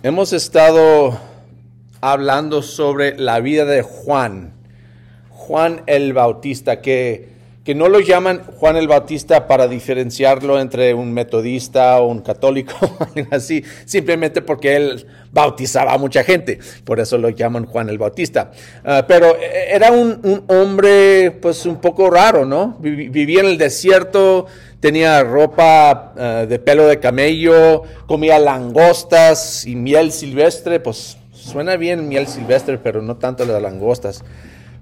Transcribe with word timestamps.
Hemos 0.00 0.32
estado 0.32 1.18
hablando 2.00 2.62
sobre 2.62 3.18
la 3.18 3.40
vida 3.40 3.64
de 3.64 3.82
Juan, 3.82 4.52
Juan 5.28 5.82
el 5.86 6.12
Bautista, 6.12 6.80
que, 6.80 7.30
que, 7.68 7.74
no 7.74 7.88
lo 7.88 8.00
llaman 8.00 8.42
Juan 8.56 8.76
el 8.76 8.88
Bautista 8.88 9.46
para 9.46 9.68
diferenciarlo 9.68 10.58
entre 10.58 10.94
un 10.94 11.12
metodista 11.12 12.00
o 12.00 12.06
un 12.06 12.20
católico, 12.20 12.74
así, 13.30 13.62
simplemente 13.84 14.40
porque 14.40 14.74
él 14.74 15.06
bautizaba 15.32 15.92
a 15.92 15.98
mucha 15.98 16.24
gente, 16.24 16.58
por 16.84 16.98
eso 16.98 17.18
lo 17.18 17.28
llaman 17.28 17.66
Juan 17.66 17.90
el 17.90 17.98
Bautista. 17.98 18.52
Uh, 18.84 19.04
pero 19.06 19.36
era 19.38 19.92
un, 19.92 20.18
un, 20.22 20.44
hombre 20.48 21.30
pues 21.42 21.66
un 21.66 21.76
poco 21.76 22.08
raro, 22.08 22.46
¿no? 22.46 22.78
Vivía 22.80 23.40
en 23.40 23.46
el 23.46 23.58
desierto, 23.58 24.46
tenía 24.80 25.22
ropa 25.22 26.14
uh, 26.16 26.46
de 26.46 26.58
pelo 26.58 26.86
de 26.86 26.98
camello, 26.98 27.82
comía 28.06 28.38
langostas 28.38 29.66
y 29.66 29.76
miel 29.76 30.12
silvestre, 30.12 30.80
pues 30.80 31.18
suena 31.32 31.76
bien 31.76 32.08
miel 32.08 32.26
silvestre, 32.26 32.78
pero 32.78 33.02
no 33.02 33.16
tanto 33.16 33.44
las 33.44 33.60
langostas. 33.60 34.24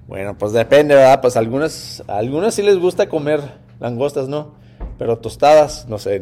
Bueno, 0.07 0.37
pues 0.37 0.53
depende, 0.53 0.95
¿verdad? 0.95 1.19
Pues 1.19 1.35
algunas, 1.35 2.01
algunas 2.07 2.55
sí 2.55 2.61
les 2.61 2.77
gusta 2.77 3.09
comer 3.09 3.41
langostas, 3.79 4.29
¿no? 4.29 4.55
Pero 4.97 5.17
tostadas, 5.17 5.87
no 5.89 5.97
sé. 5.97 6.21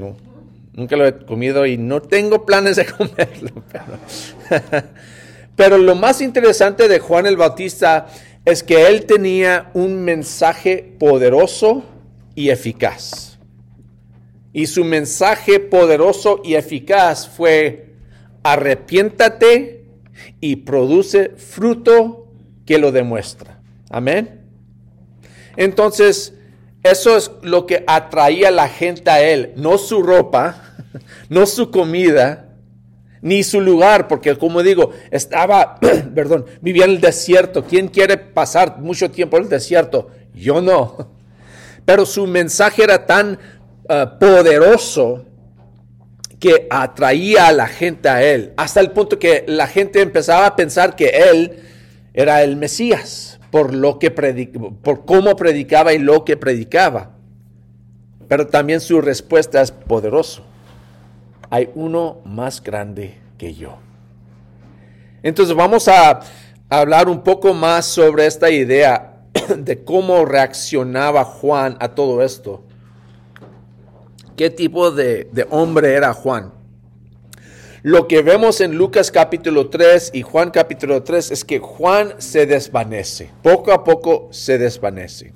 Nunca 0.73 0.95
lo 0.95 1.05
he 1.05 1.26
comido 1.26 1.67
y 1.67 1.77
no 1.77 2.02
tengo 2.02 2.45
planes 2.45 2.77
de 2.77 2.85
comerlo. 2.98 3.52
Pero, 3.71 4.84
pero 5.55 5.77
lo 5.77 5.93
más 5.93 6.21
interesante 6.21 6.88
de 6.88 6.99
Juan 6.99 7.27
el 7.27 7.38
Bautista 7.38 8.07
es 8.43 8.63
que 8.63 8.88
él 8.88 9.05
tenía 9.05 9.70
un 9.76 10.04
mensaje 10.04 10.95
poderoso 10.99 11.84
y 12.34 12.49
eficaz. 12.49 13.38
Y 14.52 14.65
su 14.65 14.84
mensaje 14.84 15.59
poderoso 15.59 16.41
y 16.43 16.55
eficaz 16.55 17.27
fue, 17.27 17.93
arrepiéntate 18.41 19.85
y 20.40 20.57
produce 20.57 21.31
fruto 21.38 22.27
que 22.65 22.79
lo 22.79 22.91
demuestra. 22.91 23.54
Amén. 23.96 24.41
Entonces, 25.55 26.34
eso 26.84 27.15
es 27.15 27.32
lo 27.43 27.65
que 27.65 27.85
atraía 27.88 28.49
a 28.49 28.51
la 28.51 28.68
gente 28.68 29.10
a 29.10 29.21
él, 29.21 29.54
no 29.55 29.77
su 29.77 30.04
ropa, 30.04 30.76
no 31.29 31.46
su 31.46 31.71
comida, 31.71 32.49
ni 33.21 33.41
su 33.41 33.62
lugar, 33.62 34.10
porque 34.10 34.35
como 34.35 34.63
digo, 34.63 34.91
estaba, 35.12 35.79
perdón, 36.13 36.46
vivía 36.60 36.84
en 36.84 36.91
el 36.91 36.99
desierto. 36.99 37.63
¿Quién 37.63 37.88
quiere 37.88 38.18
pasar 38.18 38.79
mucho 38.79 39.10
tiempo 39.10 39.38
en 39.38 39.43
el 39.43 39.49
desierto? 39.49 40.10
Yo 40.34 40.60
no. 40.60 41.12
Pero 41.85 42.05
su 42.05 42.27
mensaje 42.27 42.84
era 42.84 43.05
tan 43.05 43.40
uh, 43.88 44.20
poderoso 44.20 45.23
que 46.38 46.68
atraía 46.70 47.48
a 47.48 47.54
la 47.54 47.68
gente 47.68 48.10
a 48.10 48.21
él, 48.21 48.51
hasta 48.57 48.82
el 48.82 48.91
punto 48.91 49.18
que 49.18 49.46
la 49.48 49.68
gente 49.68 50.01
empezaba 50.01 50.48
a 50.48 50.55
pensar 50.57 50.98
que 50.98 51.07
él 51.07 51.63
era 52.13 52.43
el 52.43 52.57
Mesías 52.57 53.35
por 53.55 53.73
lo 53.73 53.99
que 53.99 54.11
por 54.11 55.05
cómo 55.05 55.37
predicaba 55.37 55.93
y 55.93 55.98
lo 55.98 56.25
que 56.25 56.35
predicaba. 56.35 57.11
Pero 58.27 58.48
también 58.48 58.81
su 58.81 58.99
respuesta 58.99 59.61
es 59.61 59.71
poderoso. 59.71 60.43
Hay 61.49 61.70
uno 61.73 62.17
más 62.26 62.61
grande 62.61 63.17
que 63.37 63.53
yo. 63.53 63.77
Entonces 65.23 65.56
vamos 65.56 65.88
a 65.88 66.19
hablar 66.67 67.07
un 67.07 67.23
poco 67.23 67.53
más 67.53 67.85
sobre 67.85 68.25
esta 68.25 68.50
idea 68.50 69.23
de 69.57 69.85
cómo 69.85 70.25
reaccionaba 70.25 71.23
Juan 71.23 71.78
a 71.79 71.95
todo 71.95 72.23
esto 72.23 72.61
qué 74.35 74.50
tipo 74.50 74.91
de, 74.91 75.29
de, 75.31 75.47
hombre 75.50 75.94
era 75.94 76.11
Juan. 76.11 76.51
Lo 77.86 78.08
que 78.08 78.24
vemos 78.24 78.62
en 78.62 78.75
Lucas 78.75 79.12
capítulo 79.12 79.69
3 79.69 80.09
y 80.16 80.24
Juan 80.24 80.50
capítulo 80.50 81.03
3 81.03 81.30
es 81.30 81.46
que 81.46 81.59
Juan 81.59 82.16
se 82.18 82.47
desvanece, 82.47 83.30
poco 83.44 83.72
a 83.72 83.84
poco 83.84 84.28
se 84.31 84.58
desvanece. 84.58 85.34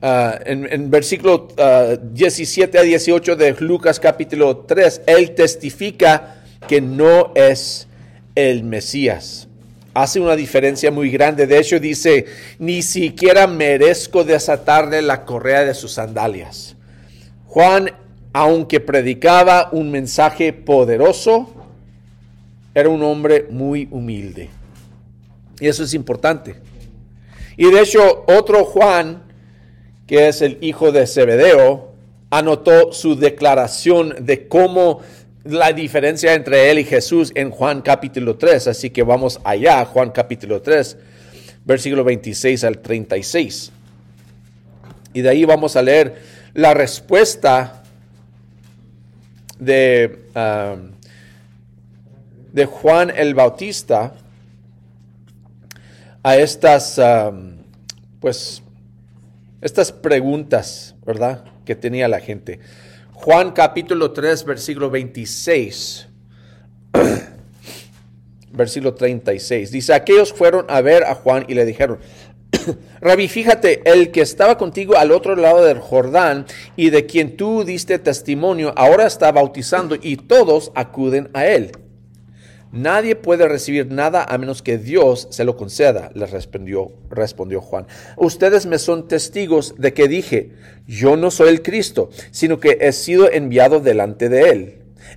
Uh, 0.00 0.38
en, 0.44 0.72
en, 0.72 0.88
versículo 0.88 1.48
uh, 1.58 1.98
17 2.12 2.78
a 2.78 2.82
18 2.82 3.34
de 3.34 3.56
Lucas 3.58 3.98
capítulo 3.98 4.58
3, 4.58 5.02
él 5.06 5.34
testifica 5.34 6.44
que 6.68 6.80
no 6.80 7.32
es 7.34 7.88
el 8.36 8.62
Mesías. 8.62 9.48
Hace 9.94 10.20
una 10.20 10.36
diferencia 10.36 10.92
muy 10.92 11.10
grande. 11.10 11.48
De 11.48 11.58
hecho, 11.58 11.80
dice, 11.80 12.26
ni 12.60 12.82
siquiera 12.82 13.48
merezco 13.48 14.22
desatarle 14.22 15.02
la 15.02 15.24
correa 15.24 15.64
de 15.64 15.74
sus 15.74 15.90
sandalias. 15.90 16.76
Juan, 17.46 17.90
aunque 18.38 18.78
predicaba 18.78 19.68
un 19.72 19.90
mensaje 19.90 20.52
poderoso, 20.52 21.52
era 22.72 22.88
un 22.88 23.02
hombre 23.02 23.48
muy 23.50 23.88
humilde. 23.90 24.48
Y 25.58 25.66
eso 25.66 25.82
es 25.82 25.92
importante. 25.92 26.54
Y 27.56 27.68
de 27.68 27.80
hecho, 27.80 28.24
otro 28.28 28.64
Juan, 28.64 29.24
que 30.06 30.28
es 30.28 30.40
el 30.40 30.56
hijo 30.60 30.92
de 30.92 31.08
Zebedeo, 31.08 31.90
anotó 32.30 32.92
su 32.92 33.16
declaración 33.16 34.14
de 34.20 34.46
cómo 34.46 35.00
la 35.42 35.72
diferencia 35.72 36.32
entre 36.34 36.70
él 36.70 36.78
y 36.78 36.84
Jesús 36.84 37.32
en 37.34 37.50
Juan 37.50 37.82
capítulo 37.82 38.36
3. 38.36 38.68
Así 38.68 38.90
que 38.90 39.02
vamos 39.02 39.40
allá, 39.42 39.84
Juan 39.84 40.10
capítulo 40.12 40.62
3, 40.62 40.96
versículo 41.64 42.04
26 42.04 42.62
al 42.62 42.78
36. 42.78 43.72
Y 45.12 45.22
de 45.22 45.28
ahí 45.28 45.44
vamos 45.44 45.74
a 45.74 45.82
leer 45.82 46.38
la 46.54 46.72
respuesta 46.72 47.77
de, 49.58 50.24
um, 50.34 50.92
de 52.52 52.66
Juan 52.66 53.12
el 53.14 53.34
Bautista 53.34 54.14
a 56.22 56.36
estas, 56.36 56.98
um, 56.98 57.56
pues, 58.20 58.62
estas 59.60 59.92
preguntas, 59.92 60.94
¿verdad? 61.06 61.44
Que 61.64 61.74
tenía 61.74 62.08
la 62.08 62.20
gente. 62.20 62.60
Juan 63.12 63.52
capítulo 63.52 64.12
3, 64.12 64.44
versículo 64.44 64.90
26. 64.90 66.08
versículo 68.52 68.94
36. 68.94 69.70
Dice, 69.70 69.94
aquellos 69.94 70.32
fueron 70.32 70.66
a 70.68 70.80
ver 70.80 71.04
a 71.04 71.14
Juan 71.14 71.44
y 71.48 71.54
le 71.54 71.64
dijeron, 71.64 71.98
Rabí, 73.00 73.28
fíjate, 73.28 73.82
el 73.84 74.10
que 74.10 74.20
estaba 74.20 74.58
contigo 74.58 74.96
al 74.96 75.12
otro 75.12 75.36
lado 75.36 75.64
del 75.64 75.78
Jordán 75.78 76.46
y 76.76 76.90
de 76.90 77.06
quien 77.06 77.36
tú 77.36 77.64
diste 77.64 77.98
testimonio, 77.98 78.72
ahora 78.76 79.06
está 79.06 79.32
bautizando 79.32 79.96
y 80.00 80.16
todos 80.16 80.72
acuden 80.74 81.30
a 81.34 81.46
él. 81.46 81.72
Nadie 82.70 83.16
puede 83.16 83.48
recibir 83.48 83.90
nada 83.90 84.24
a 84.28 84.36
menos 84.36 84.60
que 84.60 84.76
Dios 84.76 85.28
se 85.30 85.44
lo 85.44 85.56
conceda, 85.56 86.10
le 86.14 86.26
respondió, 86.26 86.92
respondió 87.08 87.62
Juan. 87.62 87.86
Ustedes 88.18 88.66
me 88.66 88.78
son 88.78 89.08
testigos 89.08 89.74
de 89.78 89.94
que 89.94 90.06
dije, 90.06 90.50
yo 90.86 91.16
no 91.16 91.30
soy 91.30 91.48
el 91.48 91.62
Cristo, 91.62 92.10
sino 92.30 92.60
que 92.60 92.76
he 92.82 92.92
sido 92.92 93.30
enviado 93.30 93.80
delante 93.80 94.28
de 94.28 94.50
él. 94.50 94.74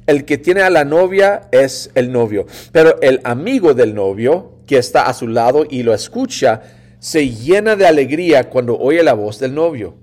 El 0.07 0.23
que 0.23 0.37
tiene 0.37 0.61
a 0.61 0.69
la 0.69 0.85
novia 0.85 1.49
es 1.51 1.91
el 1.95 2.13
novio, 2.13 2.45
pero 2.71 3.01
el 3.01 3.19
amigo 3.25 3.73
del 3.73 3.93
novio 3.95 4.53
que 4.65 4.77
está 4.77 5.07
a 5.07 5.13
su 5.13 5.27
lado 5.27 5.65
y 5.69 5.83
lo 5.83 5.93
escucha, 5.93 6.61
se 7.01 7.31
llena 7.31 7.75
de 7.75 7.87
alegría 7.87 8.47
cuando 8.47 8.77
oye 8.77 9.01
la 9.01 9.13
voz 9.13 9.39
del 9.39 9.55
novio. 9.55 9.95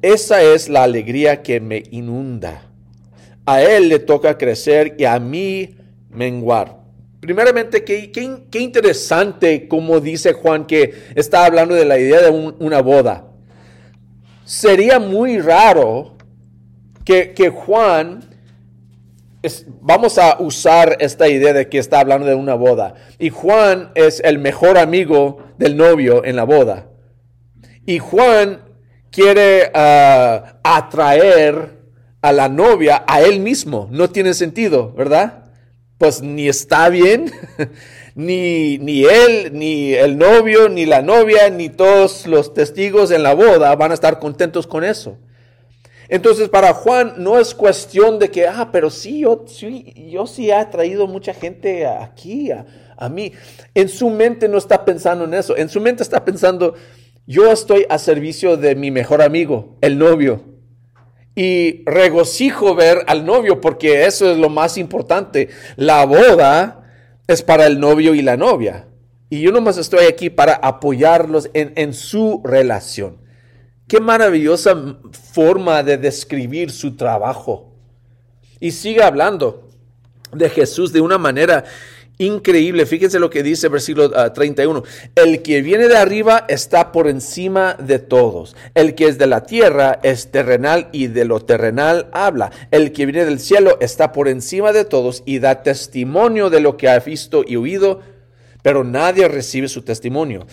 Esa 0.00 0.42
es 0.42 0.68
la 0.68 0.84
alegría 0.84 1.42
que 1.42 1.58
me 1.58 1.82
inunda. 1.90 2.62
A 3.44 3.62
él 3.62 3.88
le 3.88 3.98
toca 3.98 4.38
crecer 4.38 4.94
y 4.96 5.04
a 5.04 5.18
mí 5.18 5.76
menguar. 6.08 6.78
Primeramente, 7.18 7.82
qué, 7.82 8.12
qué, 8.12 8.44
qué 8.48 8.60
interesante 8.60 9.66
como 9.66 9.98
dice 9.98 10.34
Juan 10.34 10.66
que 10.66 10.94
está 11.16 11.44
hablando 11.44 11.74
de 11.74 11.84
la 11.84 11.98
idea 11.98 12.22
de 12.22 12.30
un, 12.30 12.54
una 12.60 12.80
boda. 12.80 13.26
Sería 14.44 15.00
muy 15.00 15.40
raro 15.40 16.16
que, 17.04 17.32
que 17.32 17.48
Juan 17.48 18.20
vamos 19.80 20.18
a 20.18 20.38
usar 20.40 20.96
esta 21.00 21.28
idea 21.28 21.52
de 21.52 21.68
que 21.68 21.78
está 21.78 22.00
hablando 22.00 22.26
de 22.26 22.34
una 22.34 22.54
boda. 22.54 22.94
Y 23.18 23.30
Juan 23.30 23.90
es 23.94 24.20
el 24.20 24.38
mejor 24.38 24.78
amigo 24.78 25.38
del 25.58 25.76
novio 25.76 26.24
en 26.24 26.36
la 26.36 26.44
boda. 26.44 26.88
Y 27.84 27.98
Juan 27.98 28.62
quiere 29.10 29.70
uh, 29.74 30.58
atraer 30.62 31.76
a 32.20 32.32
la 32.32 32.48
novia 32.48 33.04
a 33.06 33.22
él 33.22 33.40
mismo. 33.40 33.88
No 33.90 34.10
tiene 34.10 34.34
sentido, 34.34 34.92
¿verdad? 34.92 35.44
Pues 35.98 36.20
ni 36.20 36.48
está 36.48 36.88
bien, 36.88 37.32
ni, 38.14 38.78
ni 38.78 39.04
él, 39.04 39.50
ni 39.52 39.94
el 39.94 40.18
novio, 40.18 40.68
ni 40.68 40.84
la 40.84 41.02
novia, 41.02 41.48
ni 41.50 41.68
todos 41.68 42.26
los 42.26 42.52
testigos 42.52 43.10
en 43.10 43.22
la 43.22 43.34
boda 43.34 43.74
van 43.76 43.92
a 43.92 43.94
estar 43.94 44.18
contentos 44.18 44.66
con 44.66 44.84
eso. 44.84 45.18
Entonces 46.08 46.48
para 46.48 46.72
Juan 46.72 47.14
no 47.18 47.38
es 47.38 47.54
cuestión 47.54 48.18
de 48.18 48.30
que, 48.30 48.46
ah, 48.46 48.70
pero 48.72 48.90
sí, 48.90 49.20
yo 49.20 49.44
sí, 49.46 49.92
yo 50.10 50.26
sí 50.26 50.50
he 50.50 50.64
traído 50.66 51.06
mucha 51.06 51.34
gente 51.34 51.86
aquí, 51.86 52.50
a, 52.50 52.64
a 52.96 53.08
mí. 53.08 53.32
En 53.74 53.88
su 53.88 54.10
mente 54.10 54.48
no 54.48 54.58
está 54.58 54.84
pensando 54.84 55.24
en 55.24 55.34
eso, 55.34 55.56
en 55.56 55.68
su 55.68 55.80
mente 55.80 56.02
está 56.02 56.24
pensando, 56.24 56.74
yo 57.26 57.50
estoy 57.50 57.86
a 57.88 57.98
servicio 57.98 58.56
de 58.56 58.76
mi 58.76 58.90
mejor 58.90 59.22
amigo, 59.22 59.76
el 59.80 59.98
novio. 59.98 60.42
Y 61.34 61.82
regocijo 61.84 62.74
ver 62.74 63.04
al 63.08 63.26
novio 63.26 63.60
porque 63.60 64.06
eso 64.06 64.30
es 64.30 64.38
lo 64.38 64.48
más 64.48 64.78
importante. 64.78 65.50
La 65.76 66.06
boda 66.06 66.84
es 67.26 67.42
para 67.42 67.66
el 67.66 67.78
novio 67.78 68.14
y 68.14 68.22
la 68.22 68.38
novia. 68.38 68.88
Y 69.28 69.42
yo 69.42 69.50
nomás 69.50 69.76
estoy 69.76 70.06
aquí 70.06 70.30
para 70.30 70.54
apoyarlos 70.54 71.50
en, 71.52 71.72
en 71.76 71.92
su 71.92 72.40
relación. 72.44 73.25
Qué 73.88 74.00
maravillosa 74.00 74.96
forma 75.32 75.82
de 75.82 75.96
describir 75.96 76.70
su 76.72 76.96
trabajo. 76.96 77.72
Y 78.58 78.72
sigue 78.72 79.02
hablando 79.02 79.68
de 80.32 80.50
Jesús 80.50 80.92
de 80.92 81.00
una 81.00 81.18
manera 81.18 81.64
increíble. 82.18 82.86
Fíjense 82.86 83.18
lo 83.18 83.30
que 83.30 83.42
dice 83.42 83.68
versículo 83.68 84.10
31. 84.32 84.82
Ah, 84.84 85.10
el 85.14 85.42
que 85.42 85.62
viene 85.62 85.88
de 85.88 85.96
arriba 85.96 86.46
está 86.48 86.90
por 86.90 87.06
encima 87.06 87.74
de 87.74 87.98
todos. 87.98 88.56
El 88.74 88.94
que 88.94 89.06
es 89.06 89.18
de 89.18 89.26
la 89.26 89.44
tierra 89.44 90.00
es 90.02 90.30
terrenal 90.30 90.88
y 90.92 91.06
de 91.08 91.24
lo 91.24 91.40
terrenal 91.40 92.08
habla. 92.12 92.50
El 92.70 92.92
que 92.92 93.06
viene 93.06 93.24
del 93.24 93.38
cielo 93.38 93.78
está 93.80 94.12
por 94.12 94.28
encima 94.28 94.72
de 94.72 94.84
todos 94.84 95.22
y 95.26 95.38
da 95.38 95.62
testimonio 95.62 96.50
de 96.50 96.60
lo 96.60 96.76
que 96.76 96.88
ha 96.88 96.98
visto 96.98 97.44
y 97.46 97.56
oído, 97.56 98.00
pero 98.62 98.82
nadie 98.82 99.28
recibe 99.28 99.68
su 99.68 99.82
testimonio. 99.82 100.46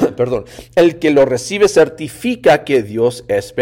Perdón. 0.16 0.44
El 0.74 0.98
que 0.98 1.10
lo 1.10 1.24
recibe 1.24 1.68
certifica 1.68 2.64
que 2.64 2.82
Dios 2.82 3.24
es. 3.28 3.54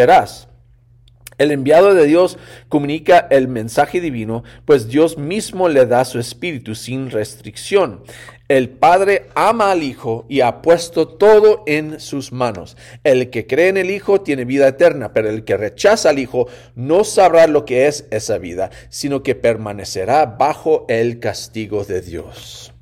El 1.39 1.51
enviado 1.51 1.95
de 1.95 2.07
Dios 2.07 2.39
comunica 2.69 3.27
el 3.31 3.47
mensaje 3.47 4.01
divino, 4.01 4.43
pues 4.65 4.89
Dios 4.89 5.19
mismo 5.19 5.69
le 5.69 5.85
da 5.85 6.05
su 6.07 6.19
espíritu 6.19 6.75
sin 6.75 7.11
restricción. 7.11 8.03
El 8.49 8.71
Padre 8.71 9.27
ama 9.35 9.73
al 9.73 9.83
Hijo 9.83 10.25
y 10.29 10.41
ha 10.41 10.63
puesto 10.63 11.09
todo 11.09 11.63
en 11.67 12.01
sus 12.01 12.33
manos. 12.33 12.77
El 13.05 13.29
que 13.29 13.47
cree 13.47 13.69
en 13.69 13.77
el 13.77 13.91
Hijo 13.91 14.23
tiene 14.23 14.45
vida 14.45 14.69
eterna, 14.69 15.13
pero 15.13 15.29
el 15.29 15.45
que 15.45 15.57
rechaza 15.57 16.11
al 16.11 16.19
Hijo 16.19 16.47
no 16.75 17.05
sabrá 17.05 17.47
lo 17.49 17.65
que 17.65 17.87
es 17.87 18.07
esa 18.11 18.39
vida, 18.39 18.71
sino 18.89 19.23
que 19.23 19.35
permanecerá 19.35 20.25
bajo 20.25 20.87
el 20.89 21.19
castigo 21.19 21.85
de 21.85 22.01
Dios. 22.01 22.76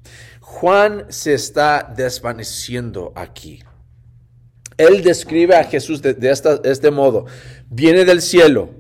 Juan 0.55 1.07
se 1.09 1.35
está 1.35 1.93
desvaneciendo 1.97 3.13
aquí. 3.17 3.65
Él 4.77 5.03
describe 5.03 5.57
a 5.57 5.65
Jesús 5.65 6.01
de, 6.01 6.17
este 6.63 6.91
modo. 6.93 7.27
Viene 7.69 8.05
del 8.05 8.23
cielo, 8.23 8.71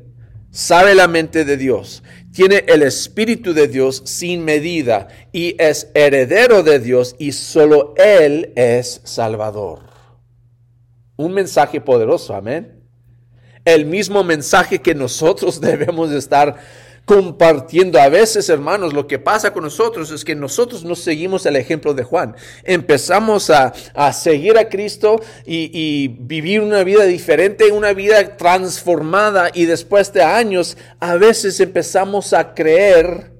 sabe 0.52 0.94
la 0.94 1.08
mente 1.08 1.44
de 1.44 1.56
Dios, 1.56 2.04
tiene 2.32 2.64
el 2.68 2.84
Espíritu 2.84 3.52
de 3.54 3.66
Dios 3.66 4.02
sin 4.04 4.44
medida 4.44 5.08
y 5.32 5.56
es 5.60 5.90
heredero 5.94 6.62
de 6.62 6.78
Dios 6.78 7.16
y 7.18 7.32
solo 7.32 7.92
Él 7.96 8.52
es 8.54 9.00
Salvador. 9.02 9.80
Un 11.16 11.32
mensaje 11.32 11.80
poderoso, 11.80 12.36
amén. 12.36 12.84
El 13.64 13.84
mismo 13.84 14.22
mensaje 14.22 14.78
que 14.78 14.94
nosotros 14.94 15.60
debemos 15.60 16.12
estar 16.12 16.56
compartiendo. 17.04 18.00
A 18.00 18.08
veces, 18.08 18.48
hermanos, 18.48 18.92
lo 18.92 19.06
que 19.06 19.18
pasa 19.18 19.52
con 19.52 19.64
nosotros 19.64 20.10
es 20.10 20.24
que 20.24 20.34
nosotros 20.34 20.84
no 20.84 20.94
seguimos 20.94 21.44
el 21.46 21.56
ejemplo 21.56 21.94
de 21.94 22.04
Juan. 22.04 22.34
Empezamos 22.62 23.50
a, 23.50 23.72
seguir 24.12 24.58
a 24.58 24.68
Cristo 24.68 25.20
y, 25.44 25.70
y, 25.72 26.08
vivir 26.08 26.60
una 26.60 26.84
vida 26.84 27.04
diferente, 27.04 27.72
una 27.72 27.92
vida 27.92 28.36
transformada 28.36 29.50
y 29.52 29.66
después 29.66 30.12
de 30.12 30.22
años, 30.22 30.76
a 31.00 31.16
veces 31.16 31.60
empezamos 31.60 32.32
a 32.32 32.54
creer 32.54 33.32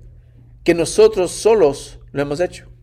que 0.62 0.74
nosotros 0.74 1.30
solos 1.32 1.98
lo 2.12 2.22
hemos 2.22 2.40
hecho 2.40 2.74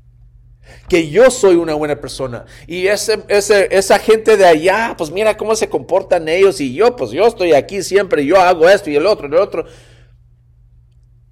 que 0.88 1.10
yo 1.10 1.32
soy 1.32 1.56
una 1.56 1.74
buena 1.74 2.00
persona. 2.00 2.46
Y 2.68 2.88
ese, 2.88 3.24
esa 3.28 4.00
gente 4.00 4.38
de 4.38 4.46
allá, 4.46 4.96
pues 4.98 5.12
mira 5.12 5.38
cómo 5.38 5.56
se 5.56 5.70
comportan 5.70 6.28
ellos 6.28 6.60
y 6.62 6.74
yo, 6.74 6.96
pues 6.96 7.12
yo 7.12 7.26
estoy 7.28 7.54
aquí 7.54 7.82
siempre, 7.82 8.26
yo 8.26 8.40
hago 8.40 8.70
esto 8.70 8.90
y 8.90 8.96
el 8.96 9.06
otro 9.06 9.28
y 9.28 9.32
el 9.32 9.38
otro. 9.38 9.66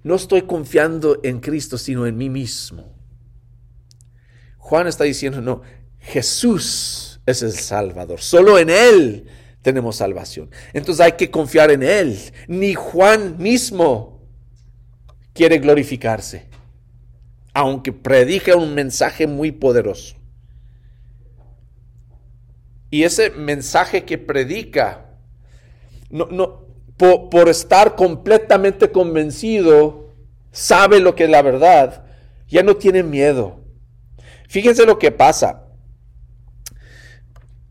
No 0.02 0.14
estoy 0.14 0.42
confiando 0.42 1.20
en 1.22 1.40
Cristo, 1.40 1.76
sino 1.76 2.06
en 2.06 2.16
mí 2.16 2.30
mismo. 2.30 2.94
Juan 4.58 4.86
está 4.86 5.04
diciendo, 5.04 5.40
no, 5.40 5.62
Jesús 5.98 7.20
es 7.26 7.42
el 7.42 7.52
Salvador. 7.52 8.20
Solo 8.20 8.58
en 8.58 8.70
Él 8.70 9.26
tenemos 9.62 9.96
salvación. 9.96 10.50
Entonces 10.72 11.04
hay 11.04 11.12
que 11.12 11.30
confiar 11.30 11.70
en 11.70 11.82
Él. 11.82 12.18
Ni 12.48 12.74
Juan 12.74 13.36
mismo 13.38 14.26
quiere 15.34 15.58
glorificarse, 15.58 16.46
aunque 17.52 17.92
predica 17.92 18.56
un 18.56 18.74
mensaje 18.74 19.26
muy 19.26 19.52
poderoso. 19.52 20.16
Y 22.90 23.04
ese 23.04 23.30
mensaje 23.30 24.04
que 24.04 24.18
predica 24.18 25.10
no, 26.10 26.26
no, 26.26 26.64
por, 27.00 27.48
estar 27.48 27.96
completamente 27.96 28.90
convencido, 28.92 30.10
sabe 30.52 31.00
lo 31.00 31.14
que 31.14 31.24
es 31.24 31.30
la 31.30 31.40
verdad, 31.40 32.04
ya 32.46 32.62
no 32.62 32.76
tiene 32.76 33.02
miedo. 33.02 33.64
Fíjense 34.50 34.84
lo 34.84 34.98
que 34.98 35.10
pasa. 35.10 35.64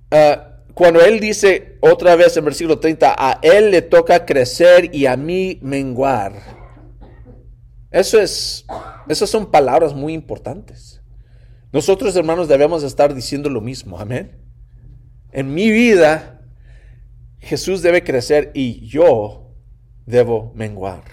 Ah, 0.09 0.61
cuando 0.73 0.99
él 1.01 1.19
dice 1.19 1.77
otra 1.79 2.15
vez 2.15 2.35
en 2.37 2.45
versículo 2.45 2.79
30, 2.79 3.15
a 3.15 3.39
él 3.43 3.69
le 3.69 3.83
toca 3.83 4.25
crecer 4.25 4.95
y 4.95 5.05
a 5.05 5.15
mí 5.15 5.59
menguar. 5.61 6.33
Eso 7.91 8.19
es, 8.19 8.65
esas 9.07 9.29
son 9.29 9.51
palabras 9.51 9.93
muy 9.93 10.13
importantes. 10.13 11.03
Nosotros 11.71 12.15
hermanos 12.15 12.47
debemos 12.47 12.81
estar 12.81 13.13
diciendo 13.13 13.47
lo 13.51 13.61
mismo, 13.61 13.99
amén. 13.99 14.39
En 15.31 15.53
mi 15.53 15.69
vida 15.69 16.38
Jesús 17.39 17.81
debe 17.81 18.03
crecer 18.03 18.51
y 18.53 18.85
yo 18.87 19.55
debo 20.05 20.51
menguar. 20.55 21.03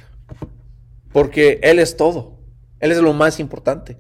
Porque 1.13 1.61
Él 1.63 1.79
es 1.79 1.97
todo. 1.97 2.39
Él 2.81 2.93
es 2.93 2.99
lo 2.99 3.13
más 3.13 3.41
importante. 3.41 3.99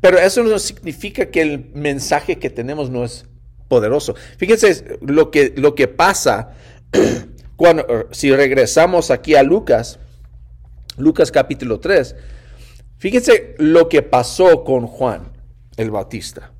Pero 0.00 0.18
eso 0.18 0.42
no 0.42 0.58
significa 0.58 1.30
que 1.30 1.42
el 1.42 1.70
mensaje 1.74 2.38
que 2.38 2.50
tenemos 2.50 2.90
no 2.90 3.04
es 3.04 3.26
poderoso. 3.68 4.14
Fíjense 4.36 4.98
lo 5.00 5.30
que, 5.30 5.52
lo 5.56 5.74
que 5.74 5.88
pasa 5.88 6.54
cuando, 7.56 8.08
si 8.10 8.34
regresamos 8.34 9.10
aquí 9.10 9.34
a 9.34 9.42
Lucas, 9.42 9.98
Lucas 10.96 11.30
capítulo 11.30 11.80
3, 11.80 12.16
fíjense 12.98 13.54
lo 13.58 13.88
que 13.88 14.02
pasó 14.02 14.64
con 14.64 14.86
Juan 14.86 15.32
el 15.76 15.90
Bautista. 15.90 16.52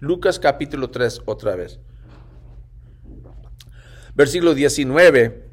Lucas 0.00 0.38
capítulo 0.38 0.90
3 0.90 1.22
otra 1.26 1.54
vez 1.54 1.80
versículo 4.14 4.54
19 4.54 5.44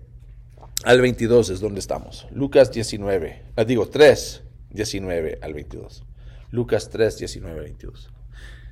al 0.84 1.02
22 1.02 1.50
es 1.50 1.60
donde 1.60 1.80
estamos. 1.80 2.28
Lucas 2.32 2.72
19, 2.72 3.42
ah, 3.56 3.64
digo 3.64 3.88
3, 3.88 4.42
19 4.72 5.40
al 5.42 5.54
22. 5.54 6.04
Lucas 6.52 6.90
3, 6.90 7.18
19 7.20 7.58
al 7.58 7.64
22. 7.66 8.10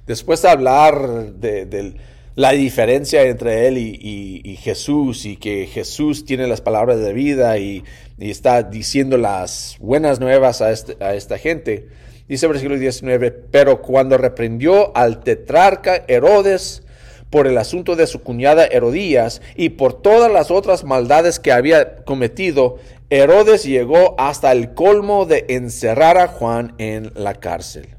Después 0.06 0.42
de 0.42 0.50
hablar 0.50 1.34
de, 1.34 1.96
la 2.36 2.52
diferencia 2.52 3.24
entre 3.24 3.68
él 3.68 3.78
y, 3.78 4.58
Jesús 4.62 5.26
y 5.26 5.38
que 5.38 5.68
Jesús 5.68 6.26
tiene 6.26 6.48
las 6.48 6.62
palabras 6.62 7.00
de 7.00 7.14
vida 7.14 7.58
y, 7.58 7.84
está 8.18 8.64
diciendo 8.64 9.18
las 9.18 9.78
buenas 9.80 10.20
nuevas 10.20 10.62
a, 10.62 10.72
este, 10.72 10.98
a 11.04 11.16
esta 11.16 11.38
gente, 11.38 11.88
dice 12.28 12.48
versículo 12.48 12.78
19, 12.78 13.32
pero 13.32 13.82
cuando 13.82 14.18
reprendió 14.18 14.96
al 14.98 15.22
tetrarca 15.22 16.04
Herodes, 16.08 16.84
por 17.30 17.48
el 17.48 17.58
asunto 17.58 17.96
de 17.96 18.08
su 18.08 18.22
cuñada 18.22 18.66
Herodías 18.66 19.42
y 19.56 19.70
por 19.70 20.02
todas 20.02 20.32
las 20.32 20.52
otras 20.52 20.84
maldades 20.84 21.40
que 21.40 21.52
había 21.52 22.04
cometido, 22.04 22.78
Herodes 23.10 23.64
llegó 23.64 24.16
hasta 24.18 24.52
el 24.52 24.74
colmo 24.74 25.26
de 25.26 25.46
encerrar 25.50 26.18
a 26.18 26.28
Juan 26.28 26.76
en 26.78 27.12
la 27.16 27.36
cárcel. 27.36 27.96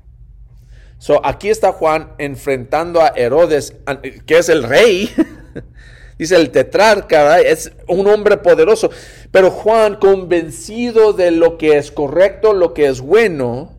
So, 0.99 1.25
aquí 1.25 1.49
está 1.49 1.73
Juan 1.73 2.13
enfrentando 2.19 3.01
a 3.01 3.09
Herodes, 3.09 3.75
que 4.27 4.39
es 4.39 4.49
el 4.49 4.63
rey. 4.63 5.11
Dice 6.19 6.37
el 6.37 6.51
tetrarca, 6.51 7.41
es 7.41 7.73
un 7.89 8.07
hombre 8.07 8.37
poderoso. 8.37 8.91
Pero 9.31 9.51
Juan, 9.51 9.97
convencido 9.97 11.15
de 11.15 11.31
lo 11.31 11.57
que 11.57 11.79
es 11.79 11.91
correcto, 11.91 12.53
lo 12.53 12.75
que 12.75 12.87
es 12.87 13.01
bueno, 13.01 13.79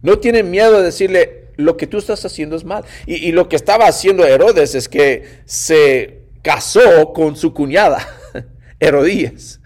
no 0.00 0.18
tiene 0.18 0.42
miedo 0.42 0.78
de 0.78 0.84
decirle, 0.84 1.37
lo 1.58 1.76
que 1.76 1.88
tú 1.88 1.98
estás 1.98 2.24
haciendo 2.24 2.56
es 2.56 2.64
mal. 2.64 2.84
Y, 3.04 3.32
lo 3.32 3.48
que 3.48 3.56
estaba 3.56 3.86
haciendo 3.86 4.24
Herodes 4.24 4.74
es 4.74 4.88
que 4.88 5.42
se 5.44 6.22
casó 6.40 7.12
con 7.12 7.36
su 7.36 7.52
cuñada, 7.52 8.08
Herodías, 8.80 9.60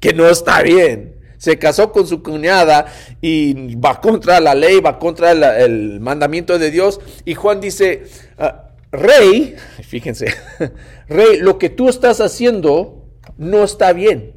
que 0.00 0.12
no 0.12 0.28
está 0.28 0.60
bien. 0.62 1.14
Se 1.38 1.58
casó 1.58 1.92
con 1.92 2.06
su 2.06 2.22
cuñada 2.22 2.86
y 3.20 3.76
va 3.76 4.00
contra 4.00 4.40
la 4.40 4.54
ley, 4.54 4.80
va 4.80 4.98
contra 4.98 5.30
el 5.32 6.00
mandamiento 6.00 6.58
de 6.58 6.70
Dios. 6.70 7.00
Y 7.24 7.34
Juan 7.34 7.60
dice, 7.60 8.04
ah, 8.38 8.70
rey, 8.90 9.54
fíjense, 9.82 10.34
rey, 11.08 11.38
lo 11.38 11.58
que 11.58 11.70
tú 11.70 11.88
estás 11.88 12.20
haciendo 12.20 13.04
no 13.36 13.62
está 13.62 13.92
bien. 13.92 14.34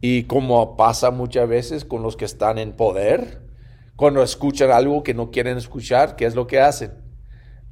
Y 0.00 0.22
como 0.22 0.76
pasa 0.76 1.10
muchas 1.10 1.46
veces 1.46 1.84
con 1.84 2.02
los 2.02 2.16
que 2.16 2.24
están 2.24 2.56
en 2.56 2.72
poder, 2.72 3.47
cuando 3.98 4.22
escuchan 4.22 4.70
algo 4.70 5.02
que 5.02 5.12
no 5.12 5.32
quieren 5.32 5.58
escuchar, 5.58 6.14
¿qué 6.14 6.24
es 6.24 6.36
lo 6.36 6.46
que 6.46 6.60
hacen? 6.60 6.92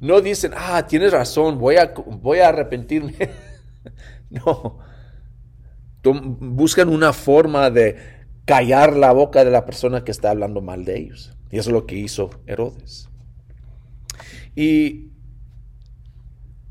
No 0.01 0.19
dicen, 0.19 0.51
ah, 0.57 0.85
tienes 0.85 1.13
razón, 1.13 1.57
voy 1.57 1.77
a, 1.77 1.93
voy 2.05 2.39
a 2.39 2.49
arrepentirme. 2.49 3.15
no. 4.29 4.79
Buscan 6.03 6.89
una 6.89 7.13
forma 7.13 7.69
de 7.69 7.95
callar 8.43 8.97
la 8.97 9.13
boca 9.13 9.45
de 9.45 9.51
la 9.51 9.65
persona 9.65 10.03
que 10.03 10.11
está 10.11 10.29
hablando 10.31 10.59
mal 10.59 10.83
de 10.83 10.99
ellos. 10.99 11.33
Y 11.49 11.59
eso 11.59 11.69
es 11.69 11.73
lo 11.73 11.85
que 11.85 11.95
hizo 11.95 12.29
Herodes. 12.45 13.07
Y 14.53 15.13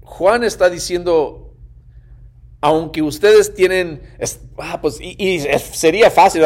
Juan 0.02 0.44
está 0.44 0.68
diciendo, 0.68 1.54
aunque 2.60 3.00
ustedes 3.00 3.54
tienen, 3.54 4.02
ah, 4.58 4.82
pues, 4.82 4.98
y, 5.00 5.40
sería 5.58 6.10
fácil 6.10 6.42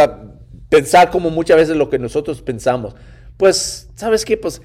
pensar 0.71 1.11
como 1.11 1.29
muchas 1.29 1.59
veces 1.59 1.77
lo 1.77 1.91
que 1.91 1.99
nosotros 1.99 2.41
pensamos. 2.41 2.95
Pues, 3.37 3.91
¿sabes 3.95 4.25
qué? 4.25 4.39
Pues, 4.39 4.62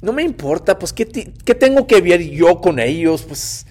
no 0.00 0.12
me 0.12 0.22
importa, 0.22 0.78
pues, 0.78 0.94
¿qué, 0.94 1.06
¿qué, 1.06 1.54
tengo 1.54 1.86
que 1.86 2.00
ver 2.00 2.22
yo 2.22 2.60
con 2.60 2.78
ellos? 2.78 3.24
Pues, 3.24 3.66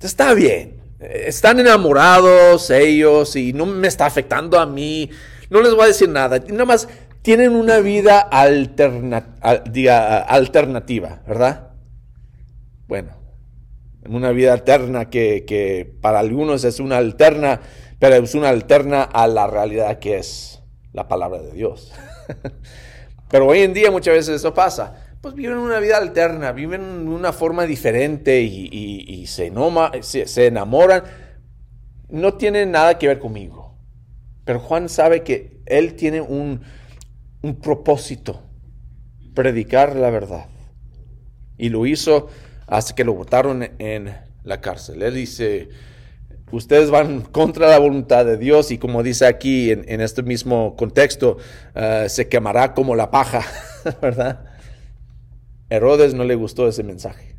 está 0.00 0.34
bien. 0.34 0.80
Están 0.98 1.60
enamorados 1.60 2.70
ellos 2.70 3.36
y 3.36 3.52
no 3.52 3.66
me 3.66 3.88
está 3.88 4.06
afectando 4.06 4.58
a 4.58 4.66
mí. 4.66 5.10
No 5.50 5.60
les 5.60 5.74
voy 5.74 5.84
a 5.84 5.88
decir 5.88 6.08
nada. 6.08 6.38
Nada 6.48 6.64
más 6.64 6.88
tienen 7.22 7.54
una 7.54 7.78
vida 7.80 8.20
alternativa, 10.22 11.22
¿verdad? 11.26 11.68
Bueno, 12.86 13.10
una 14.08 14.30
vida 14.30 14.52
alterna 14.52 15.10
que 15.10 15.92
para 16.00 16.20
algunos 16.20 16.64
es 16.64 16.78
una 16.78 16.98
alterna, 16.98 17.60
pero 17.98 18.16
es 18.16 18.34
una 18.34 18.48
alterna 18.48 19.02
a 19.02 19.26
la 19.26 19.48
realidad 19.48 19.98
que 19.98 20.18
es 20.18 20.51
la 20.92 21.08
palabra 21.08 21.40
de 21.40 21.52
Dios. 21.52 21.92
pero 23.30 23.46
hoy 23.46 23.60
en 23.60 23.74
día 23.74 23.90
muchas 23.90 24.14
veces 24.14 24.36
eso 24.36 24.52
pasa 24.54 25.12
pues 25.22 25.36
viven 25.36 25.56
una 25.56 25.78
vida 25.78 25.98
alterna, 25.98 26.50
viven 26.50 26.82
una 27.08 27.32
forma 27.32 27.64
diferente 27.64 28.42
y, 28.42 29.24
se, 29.28 29.46
enamoran. 30.46 31.04
No 32.08 32.34
tienen 32.34 32.72
nada 32.72 32.98
que 32.98 33.06
ver 33.06 33.20
conmigo. 33.20 33.78
Pero 34.44 34.58
Juan 34.58 34.88
sabe 34.88 35.22
que 35.22 35.62
él 35.66 35.94
tiene 35.94 36.20
un, 36.20 36.62
un 37.40 37.54
propósito, 37.60 38.42
predicar 39.32 39.94
la 39.94 40.10
verdad. 40.10 40.46
Y 41.56 41.68
lo 41.68 41.86
hizo 41.86 42.28
hasta 42.66 42.96
que 42.96 43.04
lo 43.04 43.14
votaron 43.14 43.62
en 43.78 44.12
la 44.42 44.60
cárcel. 44.60 45.02
Él 45.02 45.14
dice, 45.14 45.68
ustedes 46.52 46.90
van 46.90 47.22
contra 47.22 47.68
la 47.68 47.78
voluntad 47.78 48.24
de 48.24 48.36
Dios 48.36 48.70
y 48.70 48.78
como 48.78 49.02
dice 49.02 49.26
aquí 49.26 49.70
en, 49.70 50.00
este 50.00 50.22
mismo 50.22 50.76
contexto, 50.76 51.38
eh, 51.74 52.06
se 52.08 52.28
quemará 52.28 52.74
como 52.74 52.94
la 52.94 53.10
paja, 53.10 53.42
¿verdad? 54.02 54.44
Herodes 55.70 56.14
no 56.14 56.24
le 56.24 56.34
gustó 56.34 56.68
ese 56.68 56.82
mensaje. 56.82 57.36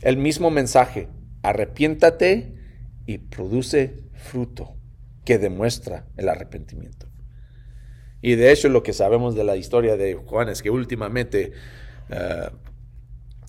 El 0.00 0.16
mismo 0.16 0.50
mensaje, 0.50 1.08
arrepiéntate 1.42 2.54
y 3.06 3.18
produce 3.18 4.04
fruto 4.14 4.76
que 5.24 5.38
demuestra 5.38 6.06
el 6.16 6.28
arrepentimiento. 6.28 7.06
Y 8.22 8.34
de 8.34 8.50
hecho 8.50 8.68
lo 8.68 8.82
que 8.82 8.92
sabemos 8.92 9.34
de 9.34 9.44
la 9.44 9.56
historia 9.56 9.96
de 9.96 10.14
Juan 10.14 10.48
es 10.48 10.62
que 10.62 10.70
últimamente 10.70 11.52
eh, 12.08 12.48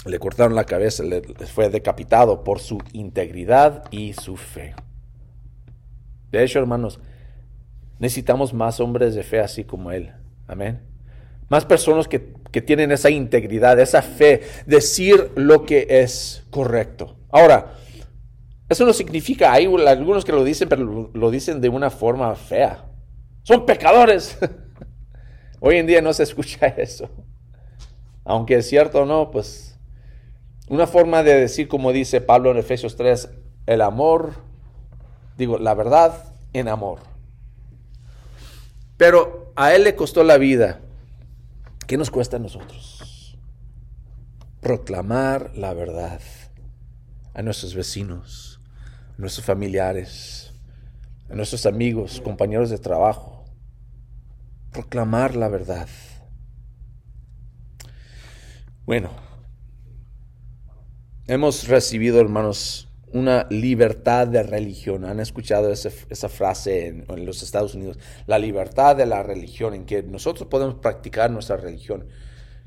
le 0.06 0.20
cortaron 0.20 0.56
la 0.56 0.63
cabeza, 0.63 1.03
le, 1.03 1.22
fue 1.22 1.70
decapitado 1.70 2.44
por 2.44 2.60
su 2.60 2.79
integridad 2.94 3.84
y 3.91 4.13
su 4.13 4.38
fe. 4.38 4.75
De 6.32 6.44
hecho, 6.44 6.60
hermanos, 6.60 7.00
necesitamos 8.00 8.53
más 8.53 8.79
hombres 8.79 9.15
de 9.15 9.24
fe 9.24 9.39
así 9.39 9.63
como 9.63 9.91
él. 9.91 10.13
Amén. 10.48 10.82
Más 11.50 11.65
personas 11.65 12.08
que, 12.08 12.20
tienen 12.62 12.91
esa 12.91 13.10
integridad, 13.10 13.79
esa 13.79 14.01
fe, 14.01 14.41
decir 14.65 15.32
lo 15.36 15.65
que 15.65 15.86
es 15.89 16.44
correcto. 16.50 17.15
Ahora, 17.29 17.74
eso 18.70 18.86
no 18.86 18.94
significa, 18.94 19.51
hay 19.51 19.65
algunos 19.65 20.25
que 20.25 20.32
lo 20.32 20.44
dicen, 20.44 20.70
pero 20.70 21.12
lo, 21.13 21.32
dicen 21.32 21.62
de 21.62 21.70
una 21.70 21.89
forma 21.89 22.34
fea. 22.36 22.86
Son 23.44 23.65
pecadores. 23.65 24.38
Hoy 25.60 25.77
en 25.77 25.88
día 25.88 26.01
no 26.01 26.13
se 26.13 26.24
escucha 26.24 26.68
eso. 26.68 27.10
Aunque 28.24 28.56
es 28.56 28.68
cierto 28.68 29.01
o 29.01 29.06
no, 29.06 29.32
pues 29.32 29.69
una 30.70 30.88
forma 30.88 31.24
de 31.24 31.36
decir, 31.36 31.68
como 31.68 31.92
dice 31.92 32.22
Pablo 32.22 32.52
en 32.52 32.58
Efesios 32.58 32.96
3, 32.96 33.30
el 33.66 33.82
amor, 33.82 34.34
digo, 35.38 35.58
la 35.58 35.74
verdad 35.74 36.34
en 36.54 36.68
amor. 36.68 37.00
Pero 38.98 39.52
a 39.56 39.74
él 39.74 39.84
le 39.84 39.96
costó 39.96 40.24
la 40.24 40.38
vida 40.38 40.80
¿Qué 41.90 41.98
nos 41.98 42.12
cuesta 42.12 42.38
a 42.38 42.40
nosotros? 42.40 43.36
Proclamar 44.62 45.58
la 45.58 45.74
verdad 45.74 46.22
a 47.34 47.42
nuestros 47.42 47.74
vecinos, 47.74 48.62
a 49.18 49.20
nuestros 49.22 49.44
familiares, 49.44 50.54
a 51.32 51.34
nuestros 51.34 51.66
amigos, 51.66 52.22
compañeros 52.22 52.70
de 52.70 52.78
trabajo. 52.78 53.44
Proclamar 54.72 55.36
la 55.36 55.48
verdad. 55.48 55.88
Bueno, 58.86 59.10
hemos 61.30 61.68
recibido, 61.68 62.20
hermanos, 62.20 62.90
una 63.14 63.46
libertad 63.52 64.28
de 64.28 64.42
religión. 64.42 65.06
¿Han 65.06 65.20
escuchado 65.20 65.72
esa 65.72 66.30
frase 66.30 66.88
en, 66.88 67.26
los 67.26 67.44
Estados 67.44 67.76
Unidos? 67.76 68.00
La 68.26 68.40
libertad 68.40 68.96
de 68.96 69.06
la 69.06 69.22
religión, 69.22 69.76
en 69.76 69.86
que 69.86 70.02
nosotros 70.02 70.48
podemos 70.50 70.76
practicar 70.76 71.30
nuestra 71.30 71.56
religión. 71.58 72.08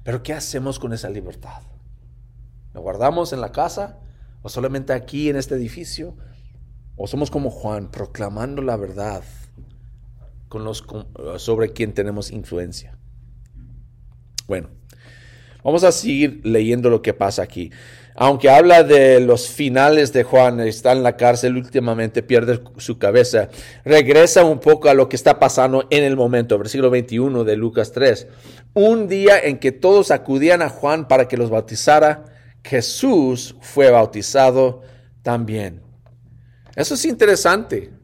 Pero 0.04 0.22
¿qué 0.22 0.32
hacemos 0.32 0.78
con 0.78 0.92
esa 0.92 1.10
libertad? 1.10 1.62
¿La 2.72 2.80
guardamos 2.80 3.32
en 3.32 3.40
la 3.40 3.50
casa? 3.50 3.98
¿O 4.42 4.48
solamente 4.48 4.92
aquí 4.92 5.28
en 5.28 5.36
este 5.36 5.56
edificio? 5.56 6.16
¿O 6.96 7.08
somos 7.08 7.32
como 7.32 7.50
Juan, 7.50 7.90
proclamando 7.90 8.62
la 8.62 8.76
verdad 8.76 9.24
con 10.48 10.62
los, 10.62 10.84
sobre 11.38 11.72
quien 11.72 11.94
tenemos 11.94 12.30
influencia? 12.30 12.96
Bueno, 14.46 14.68
vamos 15.64 15.82
a 15.82 15.90
seguir 15.90 16.40
leyendo 16.44 16.90
lo 16.90 17.02
que 17.02 17.12
pasa 17.12 17.42
aquí 17.42 17.72
aunque 18.14 18.50
habla 18.50 18.82
de 18.82 19.20
los 19.20 19.48
finales 19.48 20.12
de 20.12 20.22
Juan, 20.22 20.60
está 20.60 20.92
en 20.92 21.02
la 21.02 21.16
cárcel, 21.16 21.56
últimamente 21.56 22.22
pierde 22.22 22.60
su 22.76 22.98
cabeza, 22.98 23.48
regresa 23.84 24.44
un 24.44 24.58
poco 24.58 24.88
a 24.88 24.94
lo 24.94 25.08
que 25.08 25.16
está 25.16 25.38
pasando 25.38 25.86
en 25.90 26.04
el 26.04 26.16
momento, 26.16 26.58
versículo 26.58 26.90
21 26.90 27.44
de 27.44 27.56
Lucas 27.56 27.92
3. 27.92 28.26
Un 28.74 29.08
día 29.08 29.38
en 29.38 29.58
que 29.58 29.72
todos 29.72 30.10
acudían 30.10 30.62
a 30.62 30.68
Juan 30.68 31.08
para 31.08 31.28
que 31.28 31.36
los 31.36 31.50
bautizara, 31.50 32.24
Jesús 32.64 33.56
fue 33.60 33.90
bautizado 33.90 34.82
también. 35.22 35.82
Eso 36.76 36.94
es 36.94 37.04
interesante. 37.04 38.01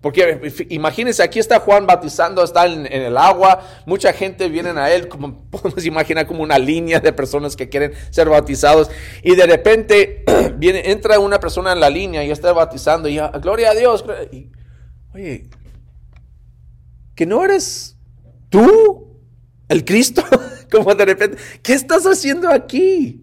Porque 0.00 0.66
imagínense, 0.70 1.22
aquí 1.22 1.38
está 1.38 1.60
Juan 1.60 1.86
bautizando, 1.86 2.42
está 2.42 2.64
en, 2.66 2.86
el 2.86 3.18
agua, 3.18 3.60
mucha 3.84 4.14
gente 4.14 4.48
viene 4.48 4.70
a 4.70 4.90
él, 4.90 5.08
como 5.08 5.44
podemos 5.50 5.84
imaginar 5.84 6.26
como 6.26 6.42
una 6.42 6.58
línea 6.58 7.00
de 7.00 7.12
personas 7.12 7.54
que 7.54 7.68
quieren 7.68 7.92
ser 8.10 8.28
bautizados, 8.28 8.90
y 9.22 9.34
de 9.34 9.46
repente 9.46 10.24
viene, 10.56 10.90
entra 10.90 11.18
una 11.18 11.38
persona 11.38 11.72
en 11.72 11.80
la 11.80 11.90
línea 11.90 12.24
y 12.24 12.30
está 12.30 12.52
bautizando, 12.52 13.08
y 13.08 13.20
gloria 13.42 13.70
a 13.70 13.74
Dios. 13.74 14.04
oye, 15.14 15.50
que 17.14 17.26
no 17.26 17.44
eres 17.44 17.98
tú, 18.48 19.20
el 19.68 19.84
Cristo, 19.84 20.24
como 20.72 20.94
de 20.94 21.04
repente, 21.04 21.36
¿qué 21.62 21.74
estás 21.74 22.06
haciendo 22.06 22.48
aquí? 22.48 23.19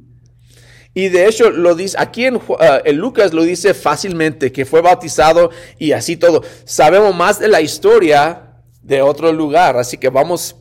Y 0.98 1.10
de 1.10 1.28
hecho 1.28 1.52
lo 1.52 1.76
dice, 1.76 1.96
aquí 2.00 2.26
en, 2.26 2.42
ah, 2.60 2.82
en, 2.84 2.98
Lucas 2.98 3.32
lo 3.32 3.44
dice 3.44 3.76
fácilmente, 3.76 4.52
que 4.52 4.66
fue 4.66 4.82
bautizado 4.82 5.52
y 5.78 5.92
así 5.92 6.18
todo. 6.18 6.42
Sabemos 6.66 7.16
más 7.16 7.38
de 7.38 7.48
la 7.48 7.62
historia 7.62 8.56
de 8.82 9.04
otro 9.04 9.32
lugar, 9.32 9.78
así 9.78 10.00
que 10.00 10.10
vamos, 10.10 10.56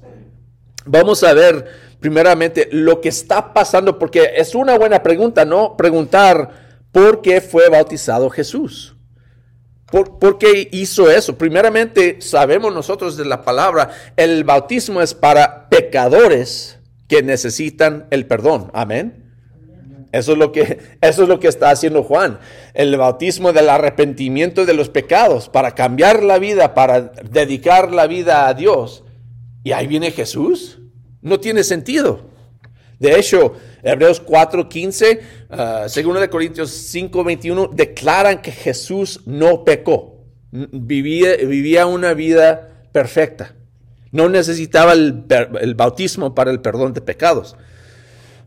vamos 0.84 1.24
a 1.24 1.32
ver 1.32 1.64
primeramente 2.00 2.68
lo 2.70 3.00
que 3.00 3.08
está 3.08 3.54
pasando, 3.54 3.98
porque 3.98 4.32
es 4.36 4.54
una 4.54 4.76
buena 4.76 5.02
pregunta, 5.02 5.46
¿no? 5.46 5.74
Preguntar 5.74 6.50
por 6.92 7.22
qué 7.22 7.40
fue 7.40 7.70
bautizado 7.70 8.28
Jesús. 8.28 8.94
¿Por, 9.90 10.18
¿Por, 10.18 10.36
qué 10.36 10.68
hizo 10.70 11.10
eso? 11.10 11.38
Primeramente, 11.38 12.20
sabemos 12.20 12.74
nosotros 12.74 13.16
de 13.16 13.24
la 13.24 13.42
palabra, 13.42 13.88
el 14.16 14.44
bautismo 14.44 15.00
es 15.00 15.14
para 15.14 15.70
pecadores 15.70 16.78
que 17.08 17.22
necesitan 17.22 18.06
el 18.10 18.26
perdón. 18.26 18.70
Amén. 18.74 19.25
Eso 20.16 20.32
es 20.32 20.38
lo 20.38 20.50
que, 20.52 20.78
eso 21.00 21.22
es 21.22 21.28
lo 21.28 21.38
que 21.38 21.48
está 21.48 21.70
haciendo 21.70 22.02
Juan. 22.02 22.38
El 22.74 22.96
bautismo 22.96 23.52
del 23.52 23.68
arrepentimiento 23.68 24.64
de 24.64 24.74
los 24.74 24.88
pecados, 24.88 25.48
para 25.48 25.74
cambiar 25.74 26.22
la 26.22 26.38
vida, 26.38 26.74
para 26.74 27.00
dedicar 27.00 27.92
la 27.92 28.06
vida 28.06 28.48
a 28.48 28.54
Dios. 28.54 29.04
Y 29.62 29.72
ahí 29.72 29.86
viene 29.86 30.10
Jesús. 30.10 30.78
No 31.20 31.40
tiene 31.40 31.64
sentido. 31.64 32.20
De 32.98 33.18
hecho, 33.18 33.54
Hebreos 33.82 34.24
4:15, 34.24 35.20
uh, 35.50 35.88
segundo 35.88 36.20
de 36.20 36.30
Corintios 36.30 36.70
5:21, 36.70 37.70
declaran 37.74 38.40
que 38.40 38.52
Jesús 38.52 39.20
no 39.26 39.64
pecó. 39.64 40.24
Vivía, 40.50 41.36
vivía 41.36 41.86
una 41.86 42.14
vida 42.14 42.84
perfecta. 42.92 43.54
No 44.12 44.30
necesitaba 44.30 44.94
el, 44.94 45.24
el 45.60 45.74
bautismo 45.74 46.34
para 46.34 46.50
el 46.50 46.60
perdón 46.60 46.94
de 46.94 47.02
pecados. 47.02 47.56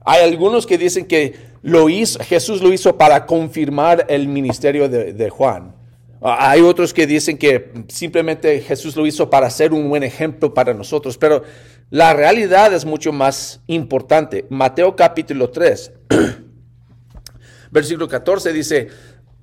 Hay 0.06 0.24
algunos 0.24 0.65
que 0.65 0.77
dicen 0.77 1.06
que 1.06 1.36
lo 1.62 1.89
hizo, 1.89 2.20
Jesús 2.20 2.62
lo 2.62 2.72
hizo 2.72 2.98
para 2.98 3.25
confirmar 3.25 4.06
el 4.10 4.27
ministerio 4.27 4.88
de, 4.88 5.29
Juan. 5.29 5.75
Hay 6.22 6.62
otros 6.62 6.94
que 6.94 7.08
dicen 7.08 7.38
que 7.38 7.72
simplemente 7.88 8.60
Jesús 8.62 8.96
lo 8.96 9.06
hizo 9.06 9.29
para 9.29 9.50
ser 9.50 9.74
un 9.74 9.89
buen 9.89 10.03
ejemplo 10.03 10.53
para 10.53 10.74
nosotros, 10.74 11.18
pero 11.18 11.44
la 11.89 12.13
realidad 12.13 12.74
es 12.74 12.86
mucho 12.86 13.12
más 13.13 13.62
importante. 13.68 14.46
Mateo 14.50 14.96
capítulo 14.96 15.50
3, 15.50 15.91
versículo 17.72 18.08
14 18.08 18.51
dice, 18.53 18.89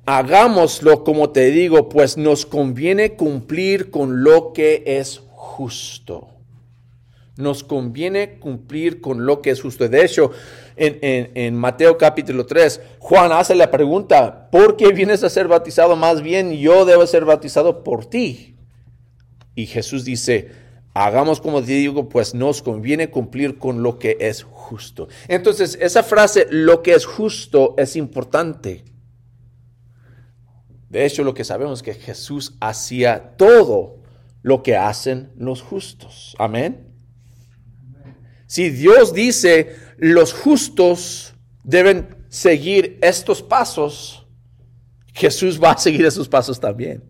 hagámoslo 0.04 1.02
como 1.02 1.30
te 1.30 1.50
digo, 1.50 1.88
pues 1.88 2.16
nos 2.16 2.46
conviene 2.46 3.14
cumplir 3.14 3.90
con 3.90 4.22
lo 4.22 4.52
que 4.52 4.84
es 4.86 5.22
justo. 5.30 6.35
Nos 7.36 7.64
conviene 7.64 8.38
cumplir 8.38 9.00
con 9.00 9.26
lo 9.26 9.42
que 9.42 9.50
es 9.50 9.60
justo. 9.60 9.88
De 9.88 10.04
hecho, 10.04 10.30
en, 10.76 11.54
Mateo 11.54 11.98
capítulo 11.98 12.46
3, 12.46 12.80
Juan 12.98 13.32
hace 13.32 13.54
la 13.54 13.70
pregunta, 13.70 14.48
¿por 14.50 14.76
qué 14.76 14.92
vienes 14.92 15.22
a 15.22 15.30
ser 15.30 15.46
bautizado? 15.46 15.96
Más 15.96 16.22
bien 16.22 16.52
yo 16.52 16.84
debo 16.84 17.06
ser 17.06 17.24
bautizado 17.24 17.84
por 17.84 18.06
ti. 18.06 18.56
Y 19.54 19.66
Jesús 19.66 20.04
dice, 20.04 20.50
hagamos 20.94 21.40
como 21.40 21.60
te 21.60 21.72
digo, 21.72 22.08
pues 22.08 22.34
nos 22.34 22.62
conviene 22.62 23.10
cumplir 23.10 23.58
con 23.58 23.82
lo 23.82 23.98
que 23.98 24.16
es 24.20 24.42
justo. 24.42 25.08
Entonces, 25.28 25.78
esa 25.80 26.02
frase, 26.02 26.46
lo 26.50 26.82
que 26.82 26.94
es 26.94 27.04
justo, 27.04 27.74
es 27.76 27.96
importante. 27.96 28.84
De 30.88 31.04
hecho, 31.04 31.24
lo 31.24 31.34
que 31.34 31.44
sabemos 31.44 31.80
es 31.80 31.82
que 31.82 31.94
Jesús 31.94 32.56
hacía 32.60 33.36
todo 33.36 33.98
lo 34.42 34.62
que 34.62 34.76
hacen 34.76 35.32
los 35.36 35.60
justos. 35.60 36.34
Amén. 36.38 36.95
Si 38.46 38.70
Dios 38.70 39.12
dice, 39.12 39.76
los 39.98 40.32
justos 40.32 41.34
deben 41.64 42.16
seguir 42.28 42.98
estos 43.02 43.42
pasos, 43.42 44.26
Jesús 45.12 45.60
va 45.62 45.72
a 45.72 45.78
seguir 45.78 46.04
esos 46.04 46.28
pasos 46.28 46.60
también. 46.60 47.02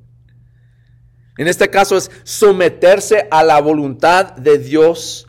En 1.39 1.49
este 1.49 1.69
caso 1.69 1.97
es 1.97 2.11
someterse 2.25 3.29
a 3.31 3.45
la 3.45 3.61
voluntad 3.61 4.33
de 4.37 4.59
Dios, 4.59 5.27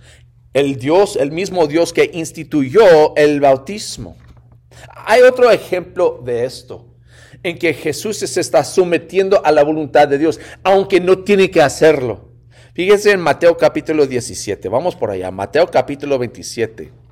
el 0.53 0.77
Dios, 0.77 1.17
el 1.17 1.31
mismo 1.31 1.67
Dios 1.67 1.91
que 1.91 2.09
instituyó 2.13 3.15
el 3.15 3.41
bautismo. 3.41 4.17
Hay 5.05 5.21
otro 5.21 5.51
ejemplo 5.51 6.21
de 6.23 6.45
esto, 6.45 6.95
en 7.43 7.57
que 7.57 7.73
Jesús 7.73 8.17
se 8.17 8.39
está 8.39 8.63
sometiendo 8.63 9.45
a 9.45 9.51
la 9.51 9.63
voluntad 9.63 10.07
de 10.07 10.17
Dios, 10.17 10.39
aunque 10.63 11.01
no 11.01 11.19
tiene 11.19 11.51
que 11.51 11.61
hacerlo. 11.61 12.26
Fíjense 12.77 13.11
en 13.11 13.19
Mateo 13.19 13.57
capítulo 13.57 14.05
17, 14.05 14.69
vamos 14.69 14.95
por 14.95 15.09
allá, 15.09 15.31
Mateo 15.31 15.65
capítulo 15.65 16.19
27 16.19 17.07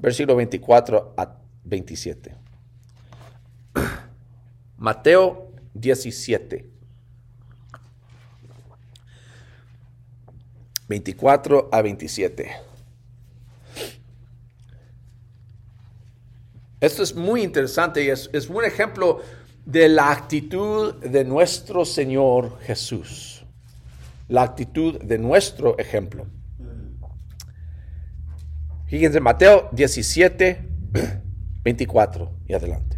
versículo 0.00 0.36
24 0.36 1.14
a 1.16 1.36
27. 1.64 2.34
Mateo 4.78 5.52
17. 5.74 6.66
24 10.88 11.68
a 11.70 11.82
27. 11.82 12.50
Esto 16.80 17.02
es 17.02 17.14
muy 17.14 17.42
interesante 17.42 18.02
y 18.02 18.08
es, 18.08 18.28
es 18.32 18.48
un 18.48 18.64
ejemplo 18.64 19.20
de 19.66 19.88
la 19.88 20.10
actitud 20.10 20.94
de 20.94 21.24
nuestro 21.24 21.84
Señor 21.84 22.58
Jesús. 22.62 23.29
La 24.30 24.42
actitud 24.42 25.02
de 25.02 25.18
nuestro 25.18 25.76
ejemplo. 25.76 26.28
Fíjense, 28.86 29.18
Mateo 29.18 29.68
17, 29.72 30.68
24 31.64 32.30
y 32.46 32.54
adelante. 32.54 32.96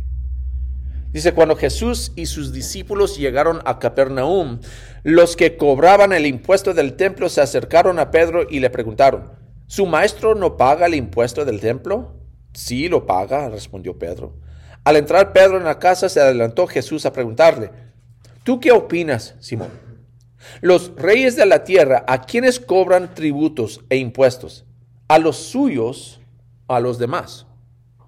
Dice, 1.10 1.32
cuando 1.32 1.56
Jesús 1.56 2.12
y 2.16 2.26
sus 2.26 2.52
discípulos 2.52 3.16
llegaron 3.16 3.60
a 3.64 3.78
Capernaum, 3.78 4.60
los 5.04 5.34
que 5.34 5.56
cobraban 5.56 6.12
el 6.12 6.26
impuesto 6.26 6.74
del 6.74 6.96
templo 6.96 7.30
se 7.30 7.40
acercaron 7.40 7.98
a 7.98 8.10
Pedro 8.10 8.46
y 8.46 8.60
le 8.60 8.68
preguntaron, 8.68 9.32
¿su 9.66 9.86
maestro 9.86 10.34
no 10.34 10.58
paga 10.58 10.84
el 10.84 10.94
impuesto 10.94 11.46
del 11.46 11.60
templo? 11.60 12.14
Sí, 12.52 12.90
lo 12.90 13.06
paga, 13.06 13.48
respondió 13.48 13.98
Pedro. 13.98 14.36
Al 14.84 14.96
entrar 14.96 15.32
Pedro 15.32 15.56
en 15.56 15.64
la 15.64 15.78
casa, 15.78 16.10
se 16.10 16.20
adelantó 16.20 16.66
Jesús 16.66 17.06
a 17.06 17.12
preguntarle, 17.14 17.70
¿tú 18.44 18.60
qué 18.60 18.70
opinas, 18.70 19.34
Simón? 19.40 19.70
Los 20.60 20.92
reyes 20.96 21.36
de 21.36 21.46
la 21.46 21.64
tierra, 21.64 22.04
¿a 22.06 22.22
quienes 22.22 22.60
cobran 22.60 23.14
tributos 23.14 23.80
e 23.90 23.96
impuestos? 23.96 24.64
a 25.12 25.18
los 25.18 25.36
suyos, 25.36 26.22
a 26.68 26.80
los 26.80 26.98
demás. 26.98 27.46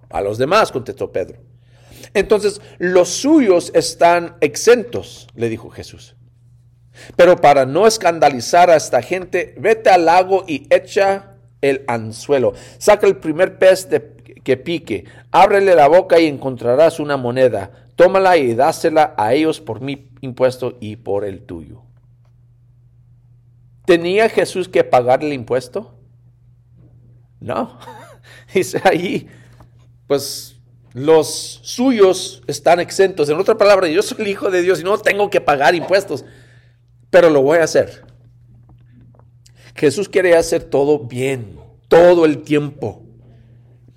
A 0.08 0.22
los 0.22 0.38
demás, 0.38 0.72
contestó 0.72 1.12
Pedro. 1.12 1.38
Entonces, 2.14 2.62
los 2.78 3.10
suyos 3.10 3.70
están 3.74 4.36
exentos, 4.40 5.28
le 5.34 5.50
dijo 5.50 5.68
Jesús. 5.68 6.16
Pero 7.14 7.36
para 7.36 7.66
no 7.66 7.86
escandalizar 7.86 8.70
a 8.70 8.76
esta 8.76 9.02
gente, 9.02 9.54
vete 9.58 9.90
al 9.90 10.06
lago 10.06 10.44
y 10.48 10.66
echa 10.70 11.34
el 11.60 11.84
anzuelo. 11.88 12.54
Saca 12.78 13.06
el 13.06 13.18
primer 13.18 13.58
pez 13.58 13.86
que 14.42 14.56
pique, 14.56 15.04
ábrele 15.30 15.74
la 15.74 15.88
boca 15.88 16.18
y 16.18 16.26
encontrarás 16.26 17.00
una 17.00 17.18
moneda. 17.18 17.70
Tómala 17.96 18.38
y 18.38 18.54
dásela 18.54 19.14
a 19.18 19.34
ellos 19.34 19.60
por 19.60 19.82
mi 19.82 20.08
impuesto 20.22 20.78
y 20.80 20.96
por 20.96 21.26
el 21.26 21.42
tuyo. 21.42 21.82
¿Tenía 23.84 24.28
Jesús 24.28 24.68
que 24.68 24.82
pagar 24.84 25.22
el 25.22 25.32
impuesto? 25.32 25.98
No, 27.40 27.78
dice 28.54 28.80
ahí, 28.84 29.28
pues 30.06 30.56
los 30.94 31.60
suyos 31.62 32.42
están 32.46 32.80
exentos. 32.80 33.28
En 33.28 33.38
otra 33.38 33.58
palabra, 33.58 33.88
yo 33.88 34.02
soy 34.02 34.22
el 34.22 34.28
Hijo 34.28 34.50
de 34.50 34.62
Dios 34.62 34.80
y 34.80 34.84
no 34.84 34.96
tengo 34.98 35.28
que 35.28 35.40
pagar 35.40 35.74
impuestos, 35.74 36.24
pero 37.10 37.28
lo 37.28 37.42
voy 37.42 37.58
a 37.58 37.64
hacer. 37.64 38.04
Jesús 39.74 40.08
quiere 40.08 40.36
hacer 40.36 40.64
todo 40.64 41.00
bien, 41.00 41.58
todo 41.88 42.24
el 42.24 42.42
tiempo. 42.42 43.02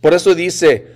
Por 0.02 0.13
eso 0.13 0.36
dice, 0.36 0.88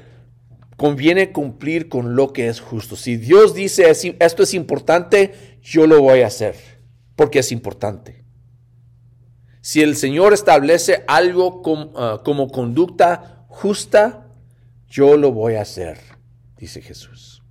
conviene 0.75 1.31
cumplir 1.31 1.87
con 1.87 2.15
lo 2.15 2.33
que 2.33 2.47
es 2.47 2.59
justo. 2.59 2.95
Si 2.95 3.15
Dios 3.15 3.53
dice 3.53 3.89
esto 4.19 4.43
es 4.43 4.53
importante, 4.53 5.59
yo 5.61 5.85
lo 5.85 6.01
voy 6.01 6.21
a 6.21 6.27
hacer, 6.27 6.55
porque 7.15 7.39
es 7.39 7.51
importante. 7.51 8.20
Si 9.61 9.81
el 9.83 9.95
Señor 9.95 10.33
establece 10.33 11.03
algo 11.07 11.61
ah, 11.95 12.21
como, 12.23 12.49
conducta 12.49 13.45
justa, 13.47 14.27
yo 14.89 15.15
lo 15.17 15.31
voy 15.31 15.55
a 15.55 15.61
hacer, 15.61 15.99
dice 16.57 16.81
Jesús. 16.81 17.43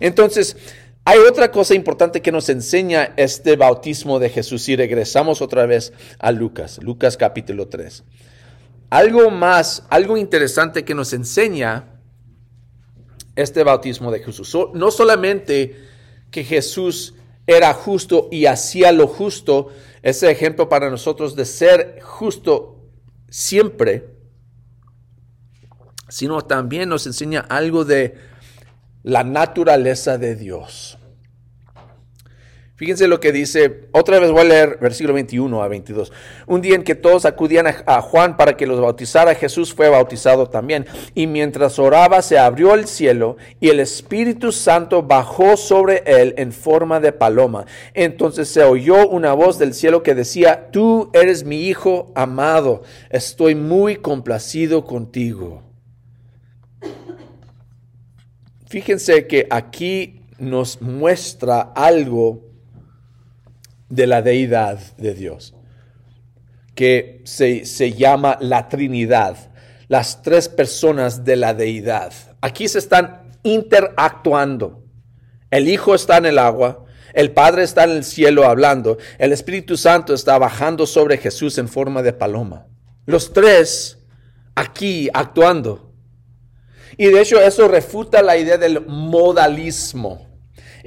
Entonces, 0.00 0.56
hay 1.04 1.18
otra 1.18 1.50
cosa 1.50 1.74
importante 1.74 2.22
que 2.22 2.32
nos 2.32 2.48
enseña 2.48 3.12
este 3.16 3.56
bautismo 3.56 4.18
de 4.18 4.30
Jesús 4.30 4.68
y 4.68 4.76
regresamos 4.76 5.42
otra 5.42 5.66
vez 5.66 5.92
a 6.18 6.32
Lucas, 6.32 6.78
Lucas 6.82 7.16
capítulo 7.16 7.68
3. 7.68 8.04
Algo 8.90 9.30
más, 9.30 9.84
algo 9.90 10.16
interesante 10.16 10.84
que 10.84 10.94
nos 10.94 11.12
enseña 11.12 12.00
este 13.36 13.62
bautismo 13.62 14.10
de 14.10 14.20
Jesús. 14.20 14.56
No 14.72 14.90
solamente 14.90 15.76
que 16.30 16.44
Jesús 16.44 17.14
era 17.46 17.72
justo 17.74 18.28
y 18.30 18.46
hacía 18.46 18.92
lo 18.92 19.06
justo, 19.06 19.68
ese 20.02 20.30
ejemplo 20.30 20.68
para 20.68 20.90
nosotros 20.90 21.34
de 21.36 21.44
ser 21.44 22.00
justo 22.02 22.78
siempre, 23.28 24.08
sino 26.08 26.42
también 26.42 26.88
nos 26.88 27.06
enseña 27.06 27.40
algo 27.40 27.84
de 27.84 28.16
la 29.02 29.24
naturaleza 29.24 30.18
de 30.18 30.36
Dios. 30.36 30.98
Fíjense 32.78 33.08
lo 33.08 33.18
que 33.18 33.32
dice, 33.32 33.88
otra 33.90 34.20
vez 34.20 34.30
voy 34.30 34.42
a 34.42 34.44
leer 34.44 34.78
versículo 34.80 35.12
21 35.12 35.64
a 35.64 35.66
22. 35.66 36.12
Un 36.46 36.60
día 36.60 36.76
en 36.76 36.84
que 36.84 36.94
todos 36.94 37.24
acudían 37.24 37.66
a, 37.66 38.00
Juan 38.02 38.36
para 38.36 38.56
que 38.56 38.68
los 38.68 38.80
bautizara, 38.80 39.34
Jesús 39.34 39.74
fue 39.74 39.88
bautizado 39.88 40.48
también. 40.48 40.86
Y 41.12 41.26
mientras 41.26 41.80
oraba 41.80 42.22
se 42.22 42.38
abrió 42.38 42.74
el 42.74 42.86
cielo 42.86 43.36
y 43.58 43.70
el 43.70 43.80
Espíritu 43.80 44.52
Santo 44.52 45.02
bajó 45.02 45.56
sobre 45.56 46.04
él 46.06 46.34
en 46.38 46.52
forma 46.52 47.00
de 47.00 47.10
paloma. 47.10 47.66
Entonces 47.94 48.46
se 48.46 48.62
oyó 48.62 49.08
una 49.08 49.32
voz 49.32 49.58
del 49.58 49.74
cielo 49.74 50.04
que 50.04 50.14
decía, 50.14 50.68
tú 50.70 51.10
eres 51.14 51.42
mi 51.42 51.62
Hijo 51.62 52.12
amado, 52.14 52.84
estoy 53.10 53.56
muy 53.56 53.96
complacido 53.96 54.84
contigo. 54.84 55.64
Fíjense 58.68 59.26
que 59.26 59.48
aquí 59.50 60.20
nos 60.38 60.80
muestra 60.80 61.72
algo 61.74 62.47
de 63.88 64.06
la 64.06 64.22
deidad 64.22 64.78
de 64.96 65.14
Dios, 65.14 65.54
que 66.74 67.22
se, 67.24 67.64
se 67.64 67.92
llama 67.92 68.38
la 68.40 68.68
Trinidad, 68.68 69.36
las 69.88 70.22
tres 70.22 70.48
personas 70.48 71.24
de 71.24 71.36
la 71.36 71.54
deidad. 71.54 72.12
Aquí 72.40 72.68
se 72.68 72.78
están 72.78 73.32
interactuando. 73.42 74.84
El 75.50 75.68
Hijo 75.68 75.94
está 75.94 76.18
en 76.18 76.26
el 76.26 76.38
agua, 76.38 76.84
el 77.14 77.32
Padre 77.32 77.64
está 77.64 77.84
en 77.84 77.90
el 77.90 78.04
cielo 78.04 78.44
hablando, 78.44 78.98
el 79.18 79.32
Espíritu 79.32 79.76
Santo 79.76 80.12
está 80.12 80.38
bajando 80.38 80.86
sobre 80.86 81.16
Jesús 81.16 81.56
en 81.58 81.68
forma 81.68 82.02
de 82.02 82.12
paloma. 82.12 82.66
Los 83.06 83.32
tres 83.32 83.98
aquí 84.54 85.08
actuando. 85.14 85.94
Y 86.96 87.06
de 87.06 87.20
hecho 87.22 87.40
eso 87.40 87.68
refuta 87.68 88.22
la 88.22 88.36
idea 88.36 88.58
del 88.58 88.84
modalismo. 88.86 90.27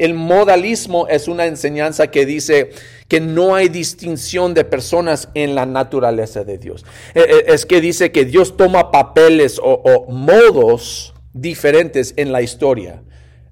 El 0.02 0.16
modalismo 0.16 1.08
es 1.08 1.28
una 1.28 1.46
enseñanza 1.46 2.08
que 2.08 2.26
dice 2.26 2.72
que 3.08 3.20
no 3.20 3.54
hay 3.54 3.70
distinción 3.70 4.56
de 4.56 4.64
personas 4.64 5.30
en 5.36 5.54
la 5.54 5.68
naturaleza 5.68 6.44
de 6.44 6.58
Dios. 6.58 6.84
Eh, 7.14 7.24
eh, 7.30 7.44
es 7.50 7.68
que 7.68 7.82
dice 7.82 8.12
que 8.12 8.26
Dios 8.26 8.58
toma 8.58 8.90
papeles 8.90 9.62
o, 9.64 10.08
modos 10.10 11.14
diferentes 11.34 12.16
en 12.18 12.32
la 12.32 12.42
historia. 12.42 13.04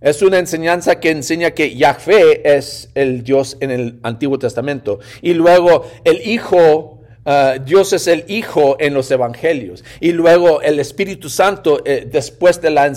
Es 0.02 0.24
una 0.24 0.40
enseñanza 0.40 1.00
que 1.00 1.12
enseña 1.12 1.52
que 1.52 1.76
Yahvé 1.76 2.42
es 2.44 2.90
el 2.96 3.24
Dios 3.24 3.56
en 3.60 3.70
el 3.70 4.00
Antiguo 4.02 4.40
Testamento. 4.40 4.98
Y 5.22 5.36
luego 5.36 5.86
el 6.04 6.28
Hijo, 6.28 7.04
uh, 7.28 7.64
Dios 7.64 7.94
es 7.94 8.08
el 8.08 8.26
Hijo 8.28 8.76
en 8.80 8.96
los 8.96 9.12
Evangelios. 9.12 9.84
Y 10.00 10.14
luego 10.14 10.64
el 10.64 10.80
Espíritu 10.80 11.30
Santo 11.30 11.84
eh, 11.86 12.08
después 12.12 12.60
de 12.60 12.72
la, 12.72 12.92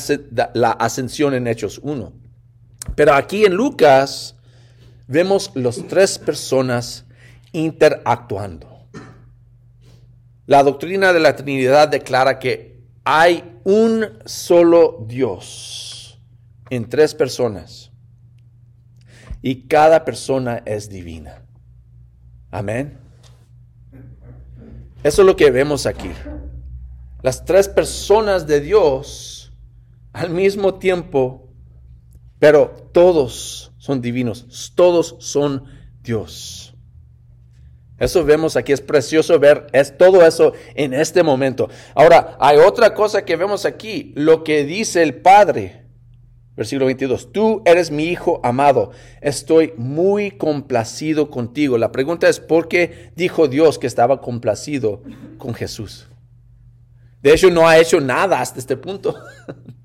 la 0.54 0.70
ascensión 0.70 1.34
en 1.34 1.46
Hechos 1.46 1.78
1. 1.82 2.21
Pero 2.94 3.14
aquí 3.14 3.44
en 3.44 3.55
Lucas 3.55 4.37
vemos 5.07 5.50
las 5.55 5.87
tres 5.88 6.18
personas 6.18 7.05
interactuando. 7.52 8.87
La 10.46 10.62
doctrina 10.62 11.12
de 11.12 11.20
la 11.20 11.37
Trinidad 11.37 11.88
declara 11.88 12.38
que 12.38 12.83
hay 13.05 13.59
un 13.64 14.07
solo 14.24 15.05
Dios 15.09 16.20
en 16.70 16.88
tres 16.88 17.14
personas 17.14 17.90
y 19.40 19.62
cada 19.66 20.05
persona 20.05 20.62
es 20.64 20.88
divina. 20.88 21.42
Amén. 22.50 22.98
Eso 25.02 25.22
es 25.22 25.26
lo 25.26 25.37
que 25.37 25.50
vemos 25.50 25.87
aquí. 25.87 26.11
Las 27.22 27.44
tres 27.44 27.68
personas 27.68 28.46
de 28.46 28.61
Dios 28.61 29.52
al 30.12 30.31
mismo 30.31 30.74
tiempo, 30.74 31.41
pero 32.42 32.88
todos 32.90 33.72
son 33.78 34.00
divinos, 34.00 34.72
todos 34.74 35.14
son 35.20 35.62
Dios. 36.02 36.74
Eso 37.98 38.24
vemos 38.24 38.57
aquí, 38.57 38.72
es 38.72 38.81
precioso 38.81 39.38
ver 39.38 39.68
es 39.72 39.96
todo 39.96 40.26
eso 40.26 40.52
en 40.74 40.92
este 40.92 41.22
momento. 41.22 41.68
Ahora, 41.94 42.37
hay 42.40 42.59
otra 42.59 42.94
cosa 42.94 43.24
que 43.24 43.37
vemos 43.37 43.64
aquí, 43.64 44.12
lo 44.16 44.42
que 44.42 44.64
dice 44.64 45.05
el 45.05 45.22
Padre. 45.22 45.85
Versículo 46.57 46.87
22, 46.87 47.31
tú 47.31 47.62
eres 47.64 47.92
mi 47.92 48.07
hijo 48.07 48.40
amado, 48.42 48.90
estoy 49.20 49.72
muy 49.76 50.33
complacido 50.33 51.31
contigo. 51.31 51.78
La 51.78 51.92
pregunta 51.92 52.28
es, 52.28 52.40
¿por 52.40 52.66
qué 52.66 53.12
dijo 53.14 53.46
Dios 53.46 53.78
que 53.78 53.87
estaba 53.87 54.20
complacido 54.20 55.05
con 55.38 55.55
Jesús? 55.55 56.09
De 57.22 57.33
hecho, 57.33 57.52
no 57.52 57.68
ha 57.68 57.78
hecho 57.78 58.00
nada 58.00 58.40
hasta 58.40 58.59
este 58.59 58.76
punto. 58.76 59.14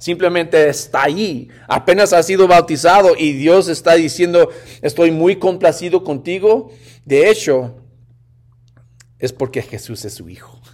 Simplemente 0.00 0.66
está 0.66 1.02
ahí. 1.02 1.50
Apenas 1.68 2.14
ha 2.14 2.22
sido 2.22 2.48
bautizado 2.48 3.14
y 3.18 3.34
Dios 3.34 3.68
está 3.68 3.94
diciendo, 3.94 4.48
estoy 4.80 5.10
muy 5.10 5.36
complacido 5.36 6.02
contigo. 6.04 6.72
De 7.04 7.28
hecho, 7.28 7.84
es 9.18 9.34
porque 9.34 9.60
Jesús 9.60 10.04
es 10.06 10.14
su 10.14 10.28
Hijo. 10.28 10.60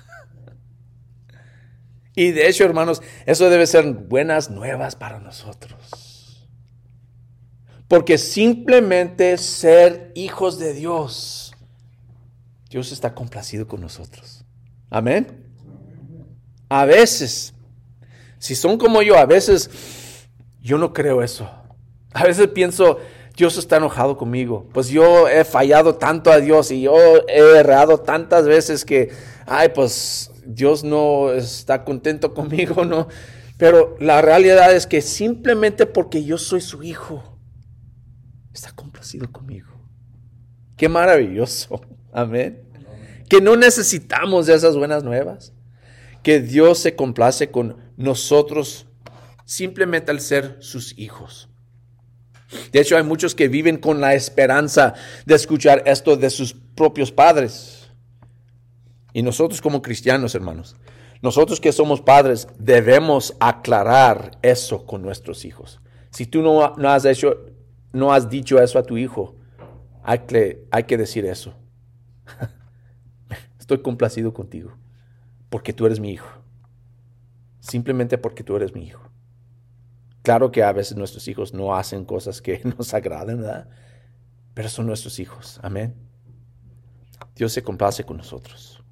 Y 2.19 2.31
de 2.31 2.49
hecho, 2.49 2.65
hermanos, 2.65 3.03
eso 3.27 3.51
debe 3.51 3.67
ser 3.67 3.93
buenas 3.93 4.49
nuevas 4.49 4.97
para 4.97 5.19
nosotros. 5.19 6.49
Porque 7.89 8.17
simplemente 8.17 9.37
ser 9.37 10.13
hijos 10.15 10.59
de 10.59 10.73
Dios, 10.73 11.55
Dios 12.71 12.91
está 12.91 13.15
complacido 13.15 13.69
con 13.69 13.83
nosotros. 13.83 14.47
Amén. 14.89 15.45
A 16.71 16.87
veces 16.87 17.53
si 18.39 18.55
son 18.55 18.79
como 18.79 19.03
yo, 19.03 19.17
a 19.17 19.27
veces 19.27 19.71
yo 20.61 20.79
no 20.79 20.93
creo 20.93 21.23
eso. 21.23 21.49
A 22.13 22.25
veces 22.25 22.49
pienso, 22.49 22.99
Dios 23.37 23.59
está 23.59 23.77
enojado 23.77 24.17
conmigo. 24.17 24.69
Pues 24.73 24.89
yo 24.89 25.29
he 25.29 25.45
fallado 25.45 25.97
tanto 25.97 26.31
a 26.31 26.41
Dios 26.41 26.71
y 26.71 26.83
yo 26.83 26.95
he 27.29 27.59
errado 27.59 27.99
tantas 27.99 28.47
veces 28.47 28.85
que, 28.85 29.11
ay, 29.47 29.71
pues 29.75 30.31
Dios 30.45 30.85
no 30.85 31.33
está 31.33 31.85
contento 31.85 32.35
conmigo, 32.35 32.85
¿no? 32.85 33.09
Pero 33.59 33.97
la 34.01 34.21
realidad 34.23 34.75
es 34.75 34.87
que 34.87 35.01
simplemente 35.01 35.87
porque 35.87 36.25
yo 36.25 36.39
soy 36.39 36.61
su 36.61 36.83
hijo, 36.83 37.39
está 38.53 38.73
complacido 38.73 39.31
conmigo. 39.31 39.69
Qué 40.77 40.89
maravilloso. 40.89 41.81
Amén. 42.13 42.63
Que 43.29 43.41
no 43.41 43.57
necesitamos 43.57 44.47
de 44.47 44.55
esas 44.55 44.77
buenas 44.77 45.03
nuevas. 45.03 45.53
Que 46.23 46.41
Dios 46.41 46.79
se 46.79 46.97
complace 46.97 47.51
con 47.51 47.86
nosotros 47.97 48.87
simplemente 49.45 50.11
al 50.11 50.21
ser 50.21 50.57
sus 50.61 50.97
hijos. 50.99 51.49
De 52.73 52.81
hecho, 52.81 52.97
hay 52.97 53.03
muchos 53.03 53.35
que 53.35 53.49
viven 53.49 53.79
con 53.79 54.01
la 54.01 54.15
esperanza 54.15 54.95
de 55.25 55.35
escuchar 55.35 55.83
esto 55.87 56.17
de 56.17 56.31
sus 56.31 56.53
propios 56.53 57.11
padres. 57.11 57.91
Y 59.13 59.23
nosotros 59.23 59.61
como 59.61 59.83
cristianos, 59.83 60.35
hermanos, 60.35 60.77
nosotros 61.23 61.61
que 61.61 61.73
somos 61.73 62.01
padres, 62.03 62.47
debemos 62.59 63.35
aclarar 63.41 64.39
eso 64.43 64.85
con 64.85 65.03
nuestros 65.03 65.45
hijos. 65.45 65.81
Si 66.11 66.27
tú 66.27 66.43
no, 66.43 66.77
no 66.77 66.91
has 66.91 67.05
hecho, 67.05 67.47
no 67.93 68.13
has 68.13 68.29
dicho 68.29 68.61
eso 68.61 68.79
a 68.79 68.83
tu 68.83 68.97
hijo, 68.97 69.37
hay 70.05 70.21
que, 70.21 70.67
hay 70.71 70.85
que 70.85 70.99
decir 70.99 71.25
eso. 71.25 71.55
Estoy 73.59 73.79
complacido 73.83 74.33
contigo, 74.33 74.77
porque 75.49 75.73
tú 75.73 75.87
eres 75.87 75.99
mi 75.99 76.13
hijo 76.13 76.46
simplemente 77.69 78.19
porque 78.19 78.45
tú 78.45 78.57
eres 78.57 78.75
mi 78.75 78.85
hijo. 78.87 79.11
Claro 80.23 80.51
que 80.51 80.63
a 80.63 80.73
veces 80.73 80.97
nuestros 80.97 81.27
hijos 81.29 81.53
no 81.53 81.77
hacen 81.77 82.05
cosas 82.05 82.41
que 82.41 82.61
nos 82.79 82.95
agraden, 82.95 83.41
¿verdad? 83.41 83.69
Pero 84.55 84.69
son 84.69 84.87
nuestros 84.87 85.19
hijos. 85.19 85.61
Amén. 85.63 85.95
Dios 87.35 87.53
se 87.53 87.63
complace 87.63 88.05
con 88.05 88.17
nosotros. 88.17 88.83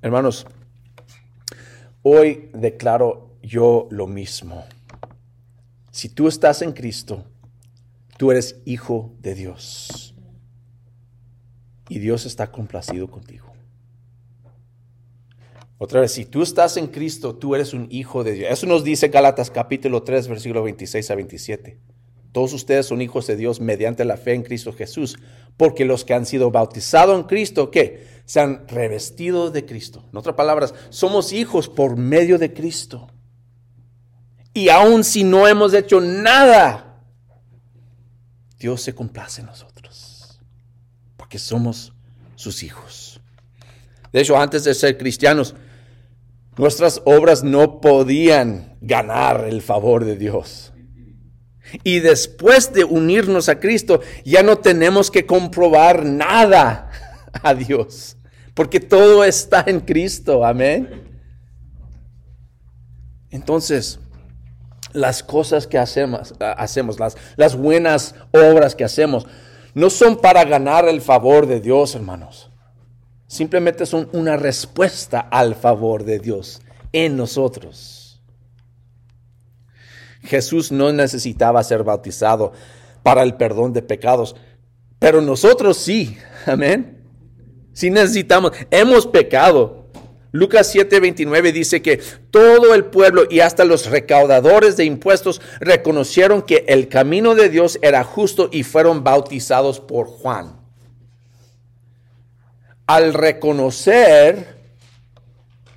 Hermanos, 0.00 0.46
hoy 2.02 2.50
declaro 2.54 3.36
yo 3.42 3.88
lo 3.90 4.06
mismo. 4.06 4.64
Si 5.90 6.08
tú 6.08 6.28
estás 6.28 6.62
en 6.62 6.72
Cristo, 6.72 7.24
tú 8.16 8.30
eres 8.30 8.60
hijo 8.64 9.14
de 9.20 9.34
Dios. 9.34 10.14
Y 11.88 11.98
Dios 11.98 12.26
está 12.26 12.52
complacido 12.52 13.10
contigo. 13.10 13.47
Otra 15.80 16.00
vez, 16.00 16.10
si 16.12 16.24
tú 16.24 16.42
estás 16.42 16.76
en 16.76 16.88
Cristo, 16.88 17.36
tú 17.36 17.54
eres 17.54 17.72
un 17.72 17.86
hijo 17.90 18.24
de 18.24 18.32
Dios. 18.32 18.50
Eso 18.50 18.66
nos 18.66 18.82
dice 18.82 19.08
Gálatas 19.08 19.50
capítulo 19.50 20.02
3, 20.02 20.26
versículo 20.26 20.64
26 20.64 21.10
a 21.10 21.14
27. 21.14 21.78
Todos 22.32 22.52
ustedes 22.52 22.86
son 22.86 23.00
hijos 23.00 23.28
de 23.28 23.36
Dios 23.36 23.60
mediante 23.60 24.04
la 24.04 24.16
fe 24.16 24.34
en 24.34 24.42
Cristo 24.42 24.72
Jesús, 24.72 25.16
porque 25.56 25.84
los 25.84 26.04
que 26.04 26.14
han 26.14 26.26
sido 26.26 26.50
bautizados 26.50 27.18
en 27.18 27.26
Cristo, 27.26 27.70
¿qué? 27.70 28.06
Se 28.26 28.40
han 28.40 28.66
revestido 28.66 29.50
de 29.52 29.64
Cristo. 29.64 30.04
En 30.10 30.18
otras 30.18 30.34
palabras, 30.34 30.74
somos 30.90 31.32
hijos 31.32 31.68
por 31.68 31.96
medio 31.96 32.38
de 32.38 32.52
Cristo. 32.52 33.08
Y 34.52 34.70
aun 34.70 35.04
si 35.04 35.22
no 35.22 35.46
hemos 35.46 35.72
hecho 35.74 36.00
nada, 36.00 37.02
Dios 38.58 38.82
se 38.82 38.94
complace 38.94 39.42
en 39.42 39.46
nosotros, 39.46 40.40
porque 41.16 41.38
somos 41.38 41.92
sus 42.34 42.64
hijos. 42.64 43.20
De 44.12 44.20
hecho, 44.20 44.36
antes 44.36 44.64
de 44.64 44.74
ser 44.74 44.98
cristianos, 44.98 45.54
Nuestras 46.58 47.00
obras 47.04 47.44
no 47.44 47.80
podían 47.80 48.76
ganar 48.80 49.46
el 49.48 49.62
favor 49.62 50.04
de 50.04 50.16
Dios. 50.16 50.72
Y 51.84 52.00
después 52.00 52.72
de 52.72 52.82
unirnos 52.82 53.48
a 53.48 53.60
Cristo, 53.60 54.00
ya 54.24 54.42
no 54.42 54.58
tenemos 54.58 55.10
que 55.10 55.24
comprobar 55.24 56.04
nada 56.04 56.90
a 57.42 57.54
Dios, 57.54 58.16
porque 58.54 58.80
todo 58.80 59.22
está 59.22 59.64
en 59.66 59.80
Cristo. 59.80 60.44
Amén. 60.44 61.04
Entonces, 63.30 64.00
las 64.92 65.22
cosas 65.22 65.66
que 65.66 65.78
hacemos, 65.78 66.34
hacemos 66.40 66.98
las, 66.98 67.16
las 67.36 67.54
buenas 67.54 68.16
obras 68.32 68.74
que 68.74 68.84
hacemos, 68.84 69.26
no 69.74 69.90
son 69.90 70.16
para 70.16 70.44
ganar 70.44 70.88
el 70.88 71.00
favor 71.02 71.46
de 71.46 71.60
Dios, 71.60 71.94
hermanos. 71.94 72.47
Simplemente 73.28 73.84
son 73.84 74.08
una 74.12 74.38
respuesta 74.38 75.20
al 75.20 75.54
favor 75.54 76.04
de 76.04 76.18
Dios 76.18 76.62
en 76.92 77.14
nosotros. 77.18 78.22
Jesús 80.22 80.72
no 80.72 80.92
necesitaba 80.92 81.62
ser 81.62 81.84
bautizado 81.84 82.52
para 83.02 83.22
el 83.22 83.34
perdón 83.34 83.74
de 83.74 83.82
pecados, 83.82 84.34
pero 84.98 85.20
nosotros 85.20 85.76
sí, 85.76 86.16
amén. 86.46 87.04
Sí 87.74 87.90
necesitamos, 87.90 88.52
hemos 88.70 89.06
pecado. 89.06 89.90
Lucas 90.32 90.74
7:29 90.74 91.52
dice 91.52 91.82
que 91.82 92.00
todo 92.30 92.74
el 92.74 92.86
pueblo 92.86 93.24
y 93.28 93.40
hasta 93.40 93.66
los 93.66 93.90
recaudadores 93.90 94.78
de 94.78 94.86
impuestos 94.86 95.42
reconocieron 95.60 96.40
que 96.40 96.64
el 96.66 96.88
camino 96.88 97.34
de 97.34 97.50
Dios 97.50 97.78
era 97.82 98.04
justo 98.04 98.48
y 98.50 98.62
fueron 98.62 99.04
bautizados 99.04 99.80
por 99.80 100.06
Juan 100.06 100.57
al 102.88 103.12
reconocer 103.12 104.56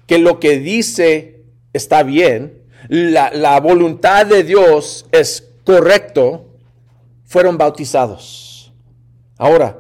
que 0.08 0.18
lo 0.18 0.40
que 0.40 0.60
dice 0.60 1.44
está 1.74 2.04
bien, 2.04 2.64
la, 2.88 3.60
voluntad 3.60 4.26
de 4.26 4.44
Dios 4.44 5.06
es 5.12 5.50
correcto, 5.66 6.48
fueron 7.26 7.58
bautizados. 7.58 8.72
Ahora, 9.38 9.80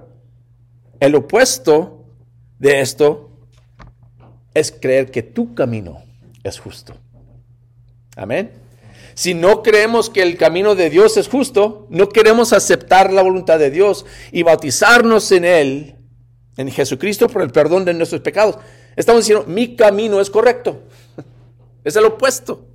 el 1.00 1.16
opuesto 1.16 2.04
de 2.60 2.82
esto 2.82 3.32
es 4.54 4.72
creer 4.72 5.10
que 5.10 5.24
tu 5.24 5.56
camino 5.56 6.04
es 6.44 6.60
justo. 6.60 6.96
Amén. 8.18 8.52
Si 9.14 9.34
no 9.34 9.64
creemos 9.64 10.10
que 10.10 10.22
el 10.22 10.38
camino 10.38 10.76
de 10.76 10.90
Dios 10.90 11.16
es 11.16 11.30
justo, 11.30 11.88
no 11.90 12.10
queremos 12.10 12.52
aceptar 12.52 13.14
la 13.14 13.22
voluntad 13.22 13.58
de 13.58 13.72
Dios 13.72 14.06
y 14.34 14.44
bautizarnos 14.44 15.32
en 15.32 15.46
Él, 15.46 15.96
en 16.62 16.72
Jesucristo, 16.72 17.28
por 17.28 17.42
el 17.42 17.52
perdón 17.52 17.86
de 17.86 17.94
nuestros 17.94 18.22
pecados. 18.22 18.58
Estamos 18.96 19.24
diciendo, 19.24 19.46
mi 19.48 19.76
camino 19.76 20.22
es 20.22 20.30
correcto. 20.30 20.84
Es 21.84 21.96
el 21.96 22.06
opuesto. 22.06 22.68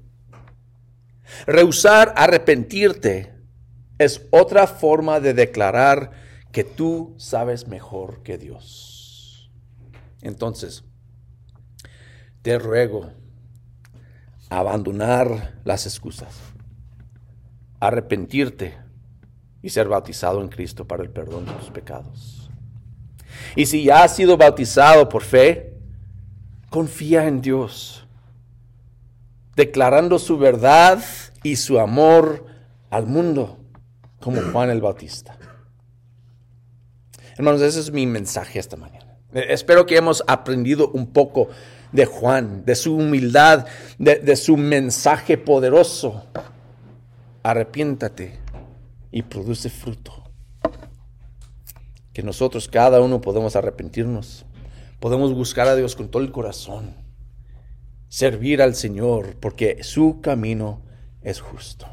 Rehusar 1.46 2.12
arrepentirte 2.16 3.32
es 3.98 4.26
otra 4.32 4.66
forma 4.66 5.20
de 5.20 5.32
declarar 5.32 6.10
que 6.50 6.64
tú 6.64 7.14
sabes 7.16 7.68
mejor 7.68 8.24
que 8.24 8.36
Dios. 8.36 9.52
Entonces, 10.22 10.82
te 12.42 12.58
ruego 12.58 13.12
abandonar 14.50 15.60
las 15.64 15.86
excusas, 15.86 16.36
arrepentirte 17.78 18.76
y 19.62 19.70
ser 19.70 19.88
bautizado 19.88 20.42
en 20.42 20.48
Cristo 20.48 20.86
para 20.86 21.02
el 21.02 21.10
perdón 21.10 21.46
de 21.46 21.52
tus 21.52 21.70
pecados. 21.70 22.45
Y 23.54 23.66
si 23.66 23.84
ya 23.84 24.04
has 24.04 24.16
sido 24.16 24.36
bautizado 24.36 25.08
por 25.08 25.22
fe, 25.22 25.74
confía 26.70 27.26
en 27.26 27.40
Dios, 27.40 28.06
declarando 29.54 30.18
su 30.18 30.38
verdad 30.38 31.02
y 31.42 31.56
su 31.56 31.78
amor 31.78 32.46
al 32.90 33.06
mundo, 33.06 33.58
como 34.20 34.40
Juan 34.52 34.70
el 34.70 34.80
Bautista. 34.80 35.38
Hermanos, 37.36 37.60
ese 37.62 37.80
es 37.80 37.90
mi 37.90 38.06
mensaje 38.06 38.58
esta 38.58 38.76
mañana. 38.76 39.18
Espero 39.32 39.84
que 39.84 39.96
hemos 39.96 40.24
aprendido 40.26 40.88
un 40.88 41.08
poco 41.08 41.48
de 41.92 42.06
Juan, 42.06 42.64
de 42.64 42.74
su 42.74 42.96
humildad, 42.96 43.66
de, 43.98 44.36
su 44.36 44.56
mensaje 44.56 45.36
poderoso. 45.36 46.24
Arrepiéntate 47.42 48.38
y 49.10 49.22
produce 49.22 49.68
fruto. 49.68 50.25
Que 52.16 52.22
nosotros, 52.22 52.66
cada 52.66 53.02
uno, 53.02 53.20
podemos 53.20 53.56
arrepentirnos. 53.56 54.46
Podemos 55.00 55.34
buscar 55.34 55.68
a 55.68 55.76
Dios 55.76 55.94
con 55.94 56.08
todo 56.08 56.22
el 56.22 56.32
corazón. 56.32 56.94
Servir 58.08 58.62
al 58.62 58.74
Señor 58.74 59.36
porque 59.38 59.84
su 59.84 60.22
camino 60.22 60.80
es 61.20 61.42
justo. 61.42 61.86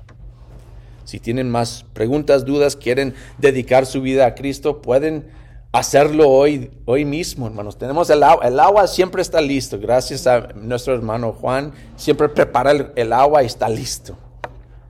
Si 1.04 1.20
tienen 1.20 1.52
más 1.52 1.84
preguntas, 1.92 2.46
dudas, 2.46 2.78
quieren 2.78 3.16
dedicar 3.38 3.86
su 3.86 4.02
vida 4.02 4.26
a 4.26 4.34
Cristo, 4.34 4.82
pueden 4.82 5.28
hacerlo 5.74 6.30
hoy, 6.30 6.72
hoy 6.86 7.04
mismo, 7.04 7.46
hermanos. 7.46 7.78
Tenemos 7.78 8.10
el 8.10 8.24
agua, 8.24 8.48
el 8.48 8.58
agua 8.62 8.88
siempre 8.88 9.22
está 9.22 9.42
listo. 9.42 9.78
Gracias 9.78 10.26
a 10.26 10.54
nuestro 10.56 10.94
hermano 10.94 11.34
Juan, 11.34 11.74
siempre 11.98 12.30
prepara 12.30 12.72
el, 12.96 13.12
agua 13.12 13.44
y 13.44 13.48
está 13.48 13.68
listo. 13.68 14.18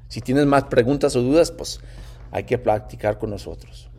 Si 0.09 0.21
tienes 0.21 0.45
más 0.45 0.65
preguntas 0.65 1.15
o 1.15 1.23
dudas, 1.23 1.49
pues 1.49 1.79
hay 2.29 2.43
que 2.43 2.59
practicar 2.59 3.17
con 3.17 3.31
nosotros. 3.31 3.89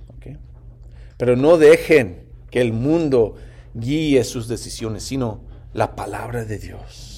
Pero 1.17 1.37
no 1.37 1.59
dejen 1.59 2.27
que 2.51 2.61
el 2.61 2.73
mundo 2.73 3.37
guíe 3.75 4.25
sus 4.25 4.49
decisiones, 4.49 5.03
sino 5.05 5.43
la 5.73 5.97
palabra 5.97 6.45
de 6.45 6.59
Dios. 6.59 7.14